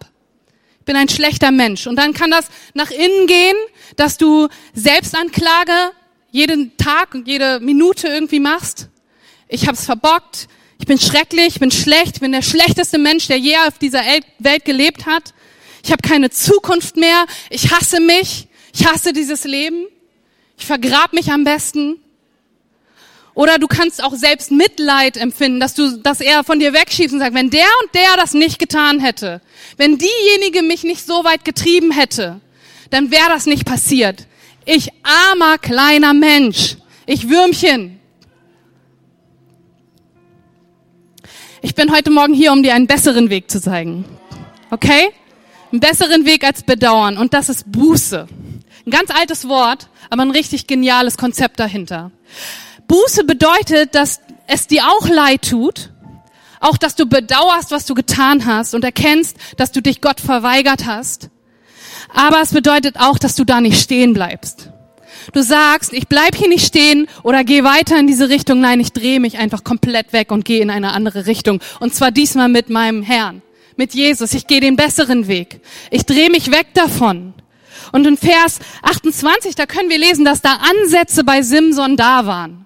[0.80, 1.86] Ich bin ein schlechter Mensch.
[1.86, 3.54] Und dann kann das nach innen gehen,
[3.94, 5.92] dass du Selbstanklage
[6.32, 8.88] jeden Tag und jede Minute irgendwie machst.
[9.46, 10.48] Ich habe es verbockt.
[10.80, 14.02] Ich bin schrecklich, ich bin schlecht, ich bin der schlechteste Mensch, der je auf dieser
[14.40, 15.34] Welt gelebt hat.
[15.84, 17.26] Ich habe keine Zukunft mehr.
[17.48, 18.48] Ich hasse mich.
[18.74, 19.86] Ich hasse dieses Leben.
[20.58, 22.00] Ich vergrab mich am besten.
[23.34, 27.20] Oder du kannst auch selbst Mitleid empfinden, dass du, dass er von dir wegschiebst und
[27.20, 29.40] sagt, wenn der und der das nicht getan hätte,
[29.76, 32.40] wenn diejenige mich nicht so weit getrieben hätte,
[32.90, 34.26] dann wäre das nicht passiert.
[34.64, 37.98] Ich armer kleiner Mensch, ich Würmchen.
[41.60, 44.04] Ich bin heute Morgen hier, um dir einen besseren Weg zu zeigen.
[44.70, 45.10] Okay?
[45.72, 47.18] Einen besseren Weg als Bedauern.
[47.18, 48.28] Und das ist Buße.
[48.86, 52.12] Ein ganz altes Wort, aber ein richtig geniales Konzept dahinter.
[52.88, 55.90] Buße bedeutet, dass es dir auch leid tut,
[56.60, 60.86] auch dass du bedauerst, was du getan hast und erkennst, dass du dich Gott verweigert
[60.86, 61.30] hast.
[62.12, 64.70] Aber es bedeutet auch, dass du da nicht stehen bleibst.
[65.32, 68.60] Du sagst, ich bleib hier nicht stehen oder geh weiter in diese Richtung.
[68.60, 71.60] Nein, ich drehe mich einfach komplett weg und gehe in eine andere Richtung.
[71.80, 73.42] Und zwar diesmal mit meinem Herrn,
[73.76, 74.34] mit Jesus.
[74.34, 75.60] Ich gehe den besseren Weg.
[75.90, 77.34] Ich drehe mich weg davon.
[77.92, 82.63] Und in Vers 28, da können wir lesen, dass da Ansätze bei Simson da waren.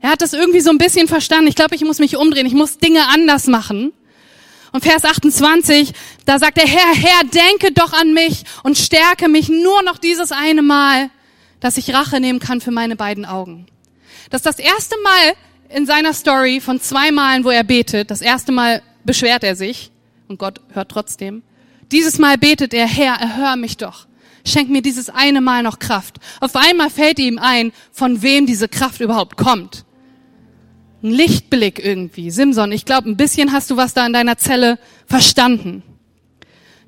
[0.00, 1.48] Er hat das irgendwie so ein bisschen verstanden.
[1.48, 2.46] Ich glaube, ich muss mich umdrehen.
[2.46, 3.92] Ich muss Dinge anders machen.
[4.72, 5.92] Und Vers 28,
[6.26, 10.30] da sagt der Herr, Herr, denke doch an mich und stärke mich nur noch dieses
[10.30, 11.10] eine Mal,
[11.60, 13.66] dass ich Rache nehmen kann für meine beiden Augen.
[14.30, 15.34] Das ist das erste Mal
[15.70, 18.10] in seiner Story von zwei Malen, wo er betet.
[18.10, 19.90] Das erste Mal beschwert er sich
[20.28, 21.42] und Gott hört trotzdem.
[21.90, 24.06] Dieses Mal betet er, Herr, erhör mich doch.
[24.44, 26.18] Schenk mir dieses eine Mal noch Kraft.
[26.40, 29.86] Auf einmal fällt ihm ein, von wem diese Kraft überhaupt kommt
[31.02, 32.30] ein Lichtblick irgendwie.
[32.30, 35.82] Simson, ich glaube, ein bisschen hast du was da in deiner Zelle verstanden.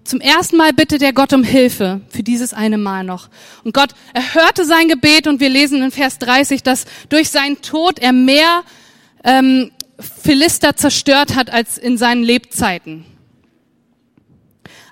[0.04, 3.28] Zum ersten Mal bittet er Gott um Hilfe für dieses eine Mal noch.
[3.64, 7.98] Und Gott erhörte sein Gebet und wir lesen in Vers 30, dass durch seinen Tod
[7.98, 8.62] er mehr
[9.22, 9.70] ähm,
[10.00, 13.04] Philister zerstört hat als in seinen Lebzeiten.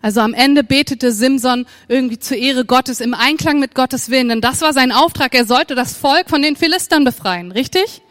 [0.01, 4.41] Also am Ende betete Simson irgendwie zur Ehre Gottes im Einklang mit Gottes Willen, denn
[4.41, 5.35] das war sein Auftrag.
[5.35, 8.03] Er sollte das Volk von den Philistern befreien, richtig?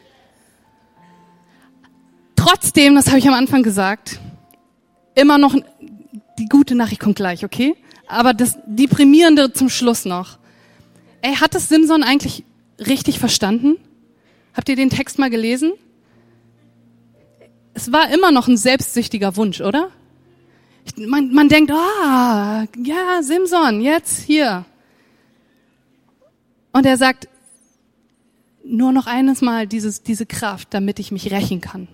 [2.47, 4.21] Trotzdem, das habe ich am Anfang gesagt,
[5.15, 5.53] immer noch
[6.39, 7.75] die gute Nachricht kommt gleich, okay?
[8.07, 10.37] Aber das deprimierende zum Schluss noch.
[11.21, 12.45] Ey, hat es Simson eigentlich
[12.79, 13.75] richtig verstanden?
[14.53, 15.73] Habt ihr den Text mal gelesen?
[17.73, 19.91] Es war immer noch ein selbstsüchtiger Wunsch, oder?
[20.95, 24.63] Man, man denkt, ah, ja, Simson, jetzt hier.
[26.71, 27.27] Und er sagt,
[28.63, 31.89] nur noch eines Mal dieses, diese Kraft, damit ich mich rächen kann.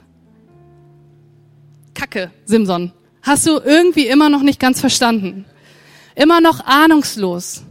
[2.04, 2.92] Kacke, Simson.
[3.22, 5.46] Hast du irgendwie immer noch nicht ganz verstanden?
[6.16, 7.63] Immer noch ahnungslos.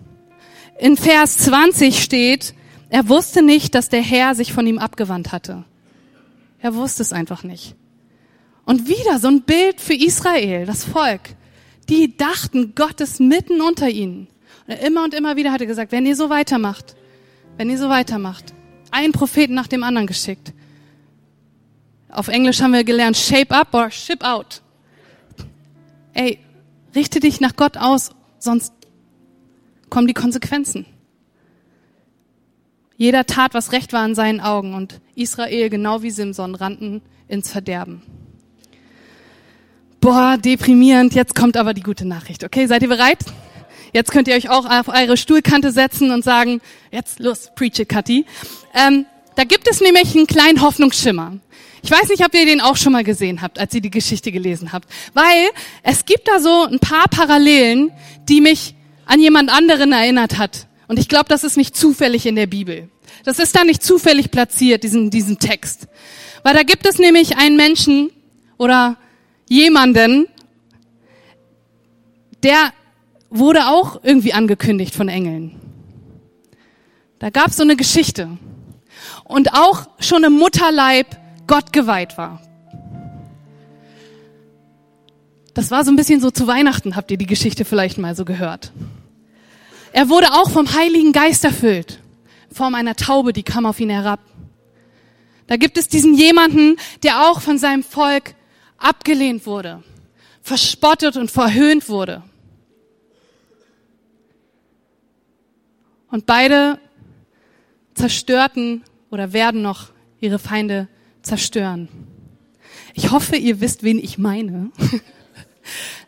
[0.79, 2.55] In Vers 20 steht,
[2.89, 5.65] er wusste nicht, dass der Herr sich von ihm abgewandt hatte.
[6.61, 7.75] Er wusste es einfach nicht.
[8.65, 11.21] Und wieder so ein Bild für Israel, das Volk.
[11.91, 14.29] Die dachten, Gott ist mitten unter ihnen.
[14.67, 16.97] Und immer und immer wieder hat er gesagt, wenn ihr so weitermacht,
[17.59, 18.55] wenn ihr so weitermacht,
[18.93, 20.55] einen Propheten nach dem anderen geschickt,
[22.13, 24.63] auf Englisch haben wir gelernt, shape up or ship out.
[26.15, 26.39] Ey,
[26.95, 28.73] richte dich nach Gott aus, sonst
[29.89, 30.87] kommen die Konsequenzen.
[32.97, 37.51] Jeder tat, was recht war in seinen Augen und Israel, genau wie Simson, rannten ins
[37.51, 38.03] Verderben.
[40.01, 41.15] Boah, deprimierend.
[41.15, 42.45] Jetzt kommt aber die gute Nachricht.
[42.45, 43.19] Okay, seid ihr bereit?
[43.93, 47.89] Jetzt könnt ihr euch auch auf eure Stuhlkante setzen und sagen, jetzt los, preach it,
[47.89, 48.27] Kathi.
[48.75, 51.39] Ähm, da gibt es nämlich einen kleinen Hoffnungsschimmer.
[51.83, 54.31] Ich weiß nicht, ob ihr den auch schon mal gesehen habt, als ihr die Geschichte
[54.31, 54.89] gelesen habt.
[55.15, 55.49] Weil
[55.83, 57.91] es gibt da so ein paar Parallelen,
[58.29, 60.69] die mich an jemand anderen erinnert hat.
[60.87, 62.89] Und ich glaube, das ist nicht zufällig in der Bibel.
[63.25, 65.89] Das ist da nicht zufällig platziert, diesen, diesen Text.
[66.45, 68.11] Weil da gibt es nämlich einen Menschen
[68.59, 68.97] oder
[69.49, 70.27] jemanden,
[72.43, 72.73] der
[73.31, 75.61] wurde auch irgendwie angekündigt von Engeln.
[77.19, 78.39] Da gab es so eine Geschichte.
[79.25, 81.07] und auch schon im Mutterleib
[81.53, 82.41] Gott geweiht war.
[85.53, 88.25] Das war so ein bisschen so zu Weihnachten, habt ihr die Geschichte vielleicht mal so
[88.25, 88.73] gehört.
[89.93, 92.01] Er wurde auch vom Heiligen Geist erfüllt,
[92.49, 94.21] in Form einer Taube, die kam auf ihn herab.
[95.47, 98.35] Da gibt es diesen jemanden, der auch von seinem Volk
[98.79, 99.83] abgelehnt wurde,
[100.41, 102.23] verspottet und verhöhnt wurde.
[106.11, 106.79] Und beide
[107.93, 110.89] zerstörten oder werden noch ihre Feinde
[111.23, 111.89] zerstören.
[112.95, 114.71] Ich hoffe, ihr wisst, wen ich meine.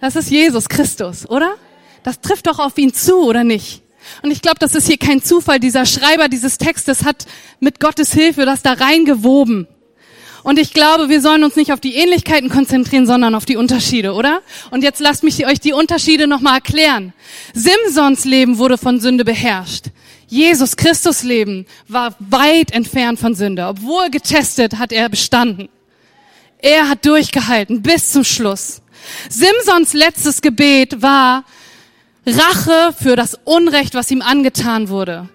[0.00, 1.54] Das ist Jesus Christus, oder?
[2.02, 3.82] Das trifft doch auf ihn zu, oder nicht?
[4.22, 5.60] Und ich glaube, das ist hier kein Zufall.
[5.60, 7.24] Dieser Schreiber dieses Textes hat
[7.60, 9.66] mit Gottes Hilfe das da reingewoben.
[10.42, 14.12] Und ich glaube, wir sollen uns nicht auf die Ähnlichkeiten konzentrieren, sondern auf die Unterschiede,
[14.12, 14.42] oder?
[14.70, 17.14] Und jetzt lasst mich euch die Unterschiede nochmal erklären.
[17.54, 19.86] Simsons Leben wurde von Sünde beherrscht.
[20.34, 23.68] Jesus Christus Leben war weit entfernt von Sünde.
[23.68, 25.68] Obwohl getestet, hat er bestanden.
[26.58, 28.82] Er hat durchgehalten bis zum Schluss.
[29.28, 31.44] Simsons letztes Gebet war
[32.26, 35.28] Rache für das Unrecht, was ihm angetan wurde.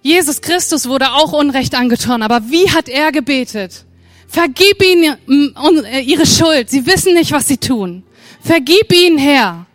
[0.00, 3.84] Jesus Christus wurde auch Unrecht angetan, aber wie hat er gebetet?
[4.26, 6.68] Vergib ihnen mm, äh, ihre Schuld.
[6.68, 8.02] Sie wissen nicht, was sie tun.
[8.40, 9.66] Vergib ihnen, Herr.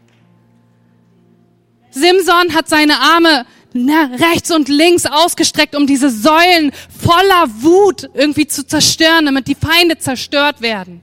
[1.91, 3.45] Simson hat seine Arme
[3.85, 9.97] rechts und links ausgestreckt, um diese Säulen voller Wut irgendwie zu zerstören, damit die Feinde
[9.97, 11.01] zerstört werden.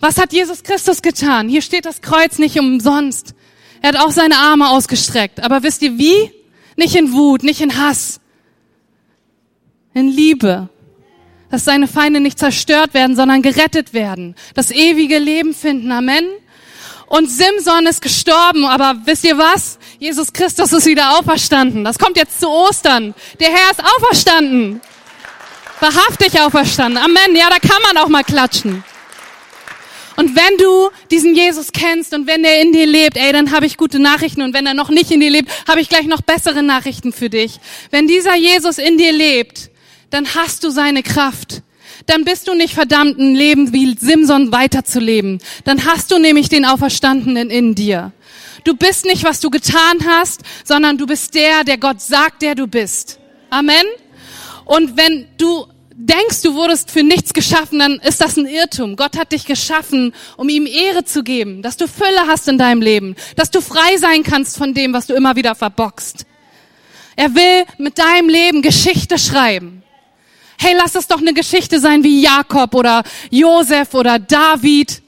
[0.00, 1.48] Was hat Jesus Christus getan?
[1.48, 3.34] Hier steht das Kreuz nicht umsonst.
[3.82, 5.42] Er hat auch seine Arme ausgestreckt.
[5.42, 6.32] Aber wisst ihr wie?
[6.76, 8.20] Nicht in Wut, nicht in Hass.
[9.92, 10.68] In Liebe.
[11.50, 14.34] Dass seine Feinde nicht zerstört werden, sondern gerettet werden.
[14.54, 15.92] Das ewige Leben finden.
[15.92, 16.24] Amen.
[17.10, 19.80] Und Simson ist gestorben, aber wisst ihr was?
[19.98, 21.82] Jesus Christus ist wieder auferstanden.
[21.82, 23.16] Das kommt jetzt zu Ostern.
[23.40, 24.80] Der Herr ist auferstanden.
[25.80, 27.02] Wahrhaftig auferstanden.
[27.02, 27.34] Amen.
[27.34, 28.84] Ja, da kann man auch mal klatschen.
[30.14, 33.66] Und wenn du diesen Jesus kennst und wenn er in dir lebt, ey, dann habe
[33.66, 34.42] ich gute Nachrichten.
[34.42, 37.28] Und wenn er noch nicht in dir lebt, habe ich gleich noch bessere Nachrichten für
[37.28, 37.58] dich.
[37.90, 39.70] Wenn dieser Jesus in dir lebt,
[40.10, 41.62] dann hast du seine Kraft.
[42.10, 45.38] Dann bist du nicht verdammt, ein Leben wie Simson weiterzuleben.
[45.62, 48.10] Dann hast du nämlich den Auferstandenen in dir.
[48.64, 52.56] Du bist nicht, was du getan hast, sondern du bist der, der Gott sagt, der
[52.56, 53.20] du bist.
[53.48, 53.84] Amen.
[54.64, 58.96] Und wenn du denkst, du wurdest für nichts geschaffen, dann ist das ein Irrtum.
[58.96, 62.82] Gott hat dich geschaffen, um ihm Ehre zu geben, dass du Fülle hast in deinem
[62.82, 66.26] Leben, dass du frei sein kannst von dem, was du immer wieder verbockst.
[67.14, 69.84] Er will mit deinem Leben Geschichte schreiben.
[70.62, 75.00] Hey, lass es doch eine Geschichte sein wie Jakob oder Josef oder David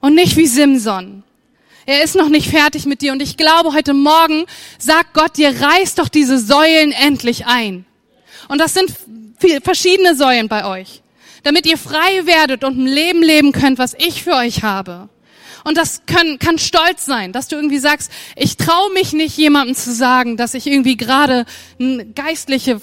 [0.00, 1.22] und nicht wie Simson.
[1.86, 4.44] Er ist noch nicht fertig mit dir und ich glaube, heute Morgen
[4.78, 7.86] sagt Gott dir, reiß doch diese Säulen endlich ein.
[8.48, 8.94] Und das sind
[9.62, 11.00] verschiedene Säulen bei euch,
[11.44, 15.08] damit ihr frei werdet und ein Leben leben könnt, was ich für euch habe.
[15.64, 19.74] Und das kann, kann stolz sein, dass du irgendwie sagst, ich traue mich nicht jemandem
[19.74, 21.46] zu sagen, dass ich irgendwie gerade
[21.80, 22.82] eine geistliche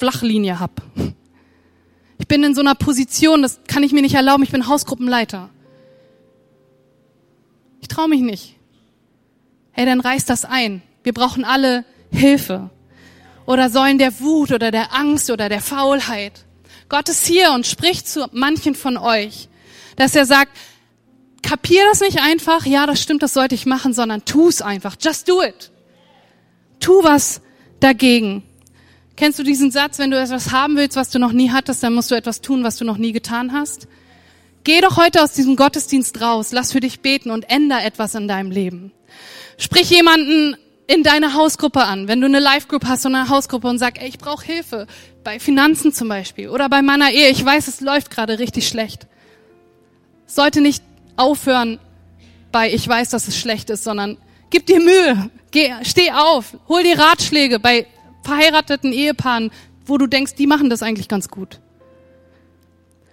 [0.00, 0.82] Flachlinie hab.
[2.18, 5.50] Ich bin in so einer Position, das kann ich mir nicht erlauben, ich bin Hausgruppenleiter.
[7.80, 8.56] Ich traue mich nicht.
[9.72, 10.82] Hey, dann reiß das ein.
[11.02, 12.70] Wir brauchen alle Hilfe
[13.44, 16.46] oder Säulen der Wut oder der Angst oder der Faulheit.
[16.88, 19.48] Gott ist hier und spricht zu manchen von euch,
[19.96, 20.56] dass er sagt,
[21.42, 24.96] kapier das nicht einfach, ja, das stimmt, das sollte ich machen, sondern tu es einfach.
[24.98, 25.70] Just do it.
[26.80, 27.42] Tu was
[27.80, 28.42] dagegen.
[29.20, 31.92] Kennst du diesen Satz, wenn du etwas haben willst, was du noch nie hattest, dann
[31.92, 33.86] musst du etwas tun, was du noch nie getan hast?
[34.64, 38.28] Geh doch heute aus diesem Gottesdienst raus, lass für dich beten und änder etwas in
[38.28, 38.92] deinem Leben.
[39.58, 40.56] Sprich jemanden
[40.86, 42.08] in deine Hausgruppe an.
[42.08, 44.86] Wenn du eine Live-Group hast und eine Hausgruppe und sag, ey, ich brauche Hilfe
[45.22, 47.28] bei Finanzen zum Beispiel oder bei meiner Ehe.
[47.28, 49.06] Ich weiß, es läuft gerade richtig schlecht.
[50.24, 50.82] Sollte nicht
[51.16, 51.78] aufhören
[52.52, 54.16] bei, ich weiß, dass es schlecht ist, sondern
[54.48, 57.86] gib dir Mühe, geh, steh auf, hol dir Ratschläge bei
[58.22, 59.50] verheirateten Ehepaaren,
[59.86, 61.60] wo du denkst, die machen das eigentlich ganz gut.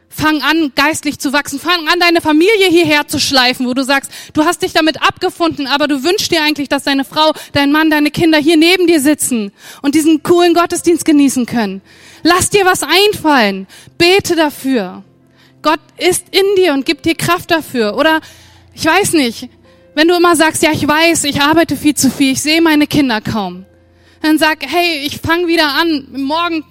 [0.10, 1.60] Fang an, geistlich zu wachsen.
[1.60, 5.68] Fang an, deine Familie hierher zu schleifen, wo du sagst, du hast dich damit abgefunden,
[5.68, 9.00] aber du wünschst dir eigentlich, dass deine Frau, dein Mann, deine Kinder hier neben dir
[9.00, 9.52] sitzen
[9.82, 11.82] und diesen coolen Gottesdienst genießen können.
[12.24, 13.68] Lass dir was einfallen.
[13.98, 15.04] Bete dafür.
[15.62, 17.96] Gott ist in dir und gibt dir Kraft dafür.
[17.96, 18.22] Oder,
[18.74, 19.50] ich weiß nicht,
[19.94, 22.88] wenn du immer sagst, ja, ich weiß, ich arbeite viel zu viel, ich sehe meine
[22.88, 23.66] Kinder kaum.
[24.22, 26.64] Dann sag, hey, ich fange wieder an, morgen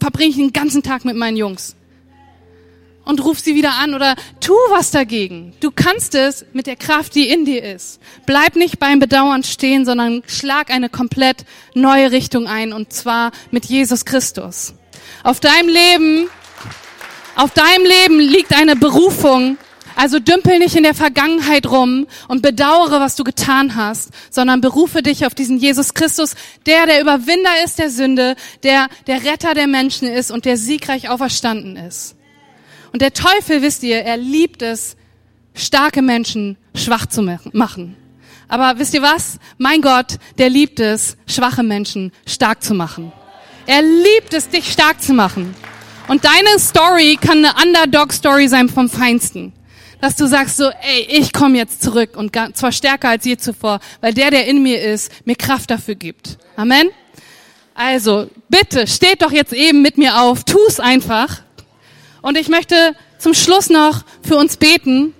[0.00, 1.76] verbringe ich den ganzen Tag mit meinen Jungs
[3.04, 5.52] und ruf sie wieder an oder tu was dagegen.
[5.60, 8.00] Du kannst es mit der Kraft, die in dir ist.
[8.26, 11.44] Bleib nicht beim Bedauern stehen, sondern schlag eine komplett
[11.74, 14.74] neue Richtung ein und zwar mit Jesus Christus.
[15.22, 16.28] Auf deinem Leben,
[17.36, 19.58] auf deinem Leben liegt eine Berufung.
[19.96, 25.02] Also dümpel nicht in der Vergangenheit rum und bedauere, was du getan hast, sondern berufe
[25.02, 26.34] dich auf diesen Jesus Christus,
[26.66, 28.34] der der Überwinder ist der Sünde,
[28.64, 32.16] der der Retter der Menschen ist und der siegreich auferstanden ist.
[32.92, 34.96] Und der Teufel, wisst ihr, er liebt es,
[35.54, 37.96] starke Menschen schwach zu machen.
[38.48, 39.38] Aber wisst ihr was?
[39.58, 43.12] Mein Gott, der liebt es, schwache Menschen stark zu machen.
[43.66, 45.54] Er liebt es, dich stark zu machen.
[46.08, 49.52] Und deine Story kann eine Underdog-Story sein vom Feinsten.
[50.04, 53.80] Dass du sagst so, ey, ich komme jetzt zurück und zwar stärker als je zuvor,
[54.02, 56.36] weil der, der in mir ist, mir Kraft dafür gibt.
[56.56, 56.90] Amen?
[57.72, 61.40] Also, bitte, steht doch jetzt eben mit mir auf, tu's einfach.
[62.20, 65.14] Und ich möchte zum Schluss noch für uns beten.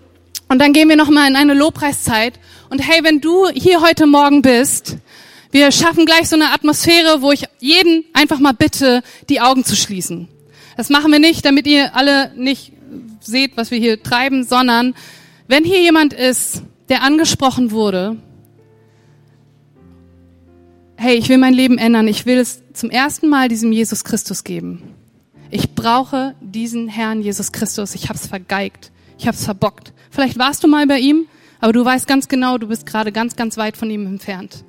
[0.51, 2.35] Und dann gehen wir nochmal in eine Lobpreiszeit.
[2.68, 4.99] Und hey, wenn du hier heute Morgen bist,
[5.51, 9.76] wir schaffen gleich so eine Atmosphäre, wo ich jeden einfach mal bitte, die Augen zu
[9.76, 10.28] schließen.
[10.76, 12.74] Das machen wir nicht, damit ihr alle nicht
[13.27, 14.95] seht, was wir hier treiben, sondern
[15.49, 18.16] wenn hier jemand ist, der angesprochen wurde,
[20.97, 24.45] hey, ich will mein Leben ändern, ich will es zum ersten Mal diesem Jesus Christus
[24.45, 24.95] geben.
[25.51, 27.95] Ich brauche diesen Herrn Jesus Christus.
[27.95, 28.91] Ich habe es vergeigt.
[29.18, 29.93] Ich habe es verbockt.
[30.11, 31.27] Vielleicht warst du mal bei ihm,
[31.61, 34.64] aber du weißt ganz genau, du bist gerade ganz, ganz weit von ihm entfernt.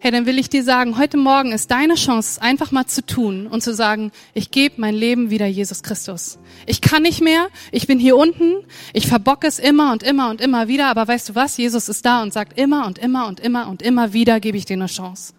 [0.00, 3.48] Hey, dann will ich dir sagen, heute Morgen ist deine Chance, einfach mal zu tun
[3.48, 6.38] und zu sagen, ich gebe mein Leben wieder Jesus Christus.
[6.66, 10.40] Ich kann nicht mehr, ich bin hier unten, ich verbocke es immer und immer und
[10.40, 13.40] immer wieder, aber weißt du was, Jesus ist da und sagt immer und immer und
[13.40, 15.32] immer und immer wieder gebe ich dir eine Chance.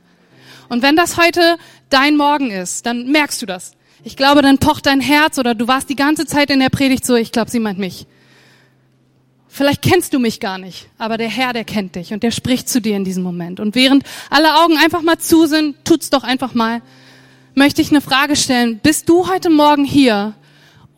[0.67, 1.57] Und wenn das heute
[1.89, 3.71] dein Morgen ist, dann merkst du das.
[4.03, 7.05] Ich glaube, dann pocht dein Herz oder du warst die ganze Zeit in der Predigt
[7.05, 8.07] so, ich glaube, sie meint mich.
[9.51, 12.69] Vielleicht kennst du mich gar nicht, aber der Herr, der kennt dich und der spricht
[12.69, 13.59] zu dir in diesem Moment.
[13.59, 16.81] Und während alle Augen einfach mal zu sind, tut's doch einfach mal,
[17.55, 18.79] möchte ich eine Frage stellen.
[18.81, 20.35] Bist du heute Morgen hier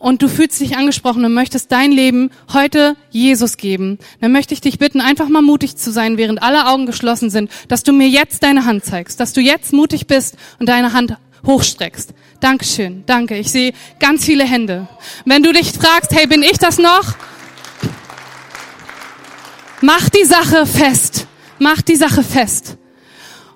[0.01, 4.61] und du fühlst dich angesprochen und möchtest dein Leben heute Jesus geben, dann möchte ich
[4.61, 8.09] dich bitten, einfach mal mutig zu sein, während alle Augen geschlossen sind, dass du mir
[8.09, 12.13] jetzt deine Hand zeigst, dass du jetzt mutig bist und deine Hand hochstreckst.
[12.39, 13.37] Dankeschön, danke.
[13.37, 14.87] Ich sehe ganz viele Hände.
[15.25, 17.15] Wenn du dich fragst, hey, bin ich das noch?
[19.81, 21.27] Mach die Sache fest.
[21.59, 22.77] Mach die Sache fest.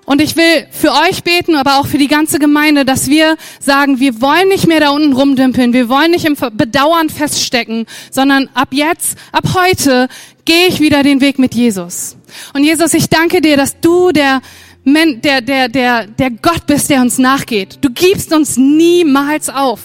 [0.04, 3.98] Und ich will für euch beten, aber auch für die ganze Gemeinde, dass wir sagen,
[3.98, 8.68] wir wollen nicht mehr da unten rumdümpeln, wir wollen nicht im Bedauern feststecken, sondern ab
[8.70, 10.06] jetzt, ab heute
[10.44, 12.16] gehe ich wieder den Weg mit Jesus.
[12.54, 14.42] Und Jesus, ich danke dir, dass du der,
[14.84, 17.78] der, der, der, der Gott bist, der uns nachgeht.
[17.80, 19.80] Du gibst uns niemals auf.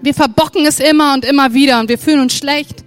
[0.00, 2.85] Wir verbocken es immer und immer wieder und wir fühlen uns schlecht.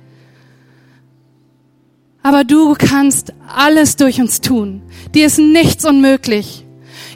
[2.22, 4.82] Aber du kannst alles durch uns tun.
[5.14, 6.66] Dir ist nichts unmöglich.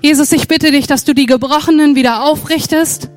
[0.02, 3.10] Jesus, ich bitte dich, dass du die Gebrochenen wieder aufrichtest,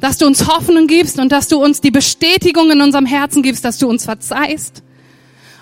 [0.00, 3.64] dass du uns Hoffnung gibst und dass du uns die Bestätigung in unserem Herzen gibst,
[3.64, 4.82] dass du uns verzeihst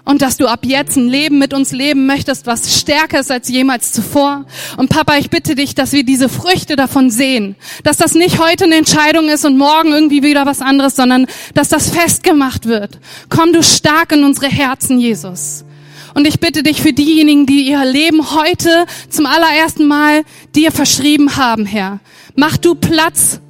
[0.04, 3.48] und dass du ab jetzt ein Leben mit uns leben möchtest, was stärker ist als
[3.48, 4.44] jemals zuvor.
[4.76, 8.64] Und Papa, ich bitte dich, dass wir diese Früchte davon sehen, dass das nicht heute
[8.64, 12.98] eine Entscheidung ist und morgen irgendwie wieder was anderes, sondern dass das festgemacht wird.
[13.30, 15.64] Komm du stark in unsere Herzen, Jesus.
[16.12, 20.22] Und ich bitte dich für diejenigen, die ihr Leben heute zum allerersten Mal
[20.54, 21.98] dir verschrieben haben, Herr.
[22.36, 23.40] Mach du Platz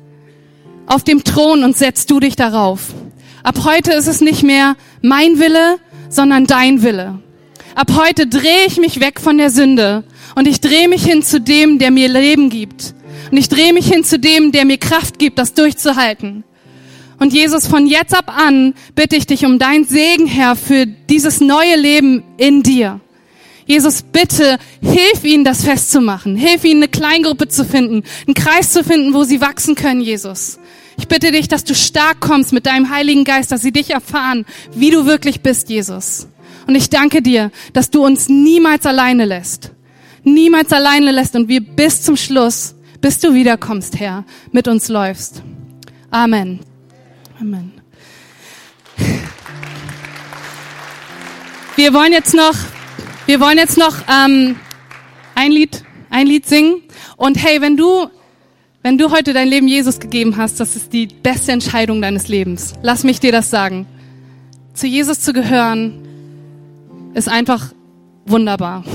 [0.86, 2.94] auf dem Thron und setz du dich darauf.
[3.42, 5.78] Ab heute ist es nicht mehr mein Wille,
[6.08, 7.18] sondern dein Wille.
[7.74, 11.40] Ab heute drehe ich mich weg von der Sünde und ich drehe mich hin zu
[11.40, 12.94] dem, der mir Leben gibt.
[13.30, 16.44] Und ich drehe mich hin zu dem, der mir Kraft gibt, das durchzuhalten.
[17.18, 21.40] Und Jesus, von jetzt ab an bitte ich dich um dein Segen, Herr, für dieses
[21.40, 23.00] neue Leben in dir.
[23.66, 26.36] Jesus, bitte hilf ihnen, das festzumachen.
[26.36, 30.58] Hilf ihnen, eine Kleingruppe zu finden, einen Kreis zu finden, wo sie wachsen können, Jesus.
[30.96, 34.46] Ich bitte dich, dass du stark kommst mit deinem Heiligen Geist, dass sie dich erfahren,
[34.74, 36.28] wie du wirklich bist, Jesus.
[36.66, 39.72] Und ich danke dir, dass du uns niemals alleine lässt.
[40.22, 45.42] Niemals alleine lässt und wir bis zum Schluss, bis du wiederkommst, Herr, mit uns läufst.
[46.10, 46.60] Amen.
[47.40, 47.72] Amen.
[51.76, 52.54] Wir wollen jetzt noch,
[53.26, 54.56] wir wollen jetzt noch ähm,
[55.34, 56.82] ein Lied, ein Lied singen.
[57.16, 58.08] Und hey, wenn du
[58.84, 62.74] wenn du heute dein Leben Jesus gegeben hast, das ist die beste Entscheidung deines Lebens.
[62.82, 63.86] Lass mich dir das sagen.
[64.74, 66.06] Zu Jesus zu gehören
[67.14, 67.72] ist einfach
[68.26, 68.84] wunderbar.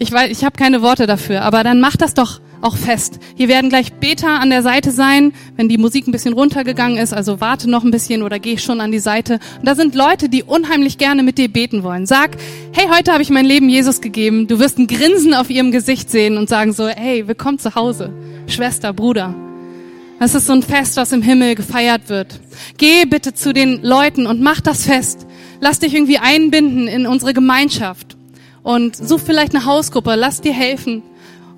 [0.00, 3.18] Ich weiß, ich habe keine Worte dafür, aber dann mach das doch auch fest.
[3.36, 7.12] Hier werden gleich Beter an der Seite sein, wenn die Musik ein bisschen runtergegangen ist.
[7.12, 9.38] Also warte noch ein bisschen oder geh schon an die Seite.
[9.58, 12.06] Und da sind Leute, die unheimlich gerne mit dir beten wollen.
[12.06, 12.36] Sag,
[12.72, 14.46] hey, heute habe ich mein Leben Jesus gegeben.
[14.46, 18.12] Du wirst ein Grinsen auf ihrem Gesicht sehen und sagen so, hey, willkommen zu Hause,
[18.46, 19.34] Schwester, Bruder.
[20.18, 22.40] Das ist so ein Fest, was im Himmel gefeiert wird.
[22.76, 25.26] Geh bitte zu den Leuten und mach das fest.
[25.60, 28.16] Lass dich irgendwie einbinden in unsere Gemeinschaft.
[28.64, 31.02] Und such vielleicht eine Hausgruppe, lass dir helfen.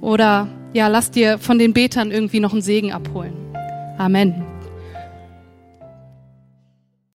[0.03, 3.33] Oder ja, lass dir von den Betern irgendwie noch einen Segen abholen.
[3.99, 4.50] Amen.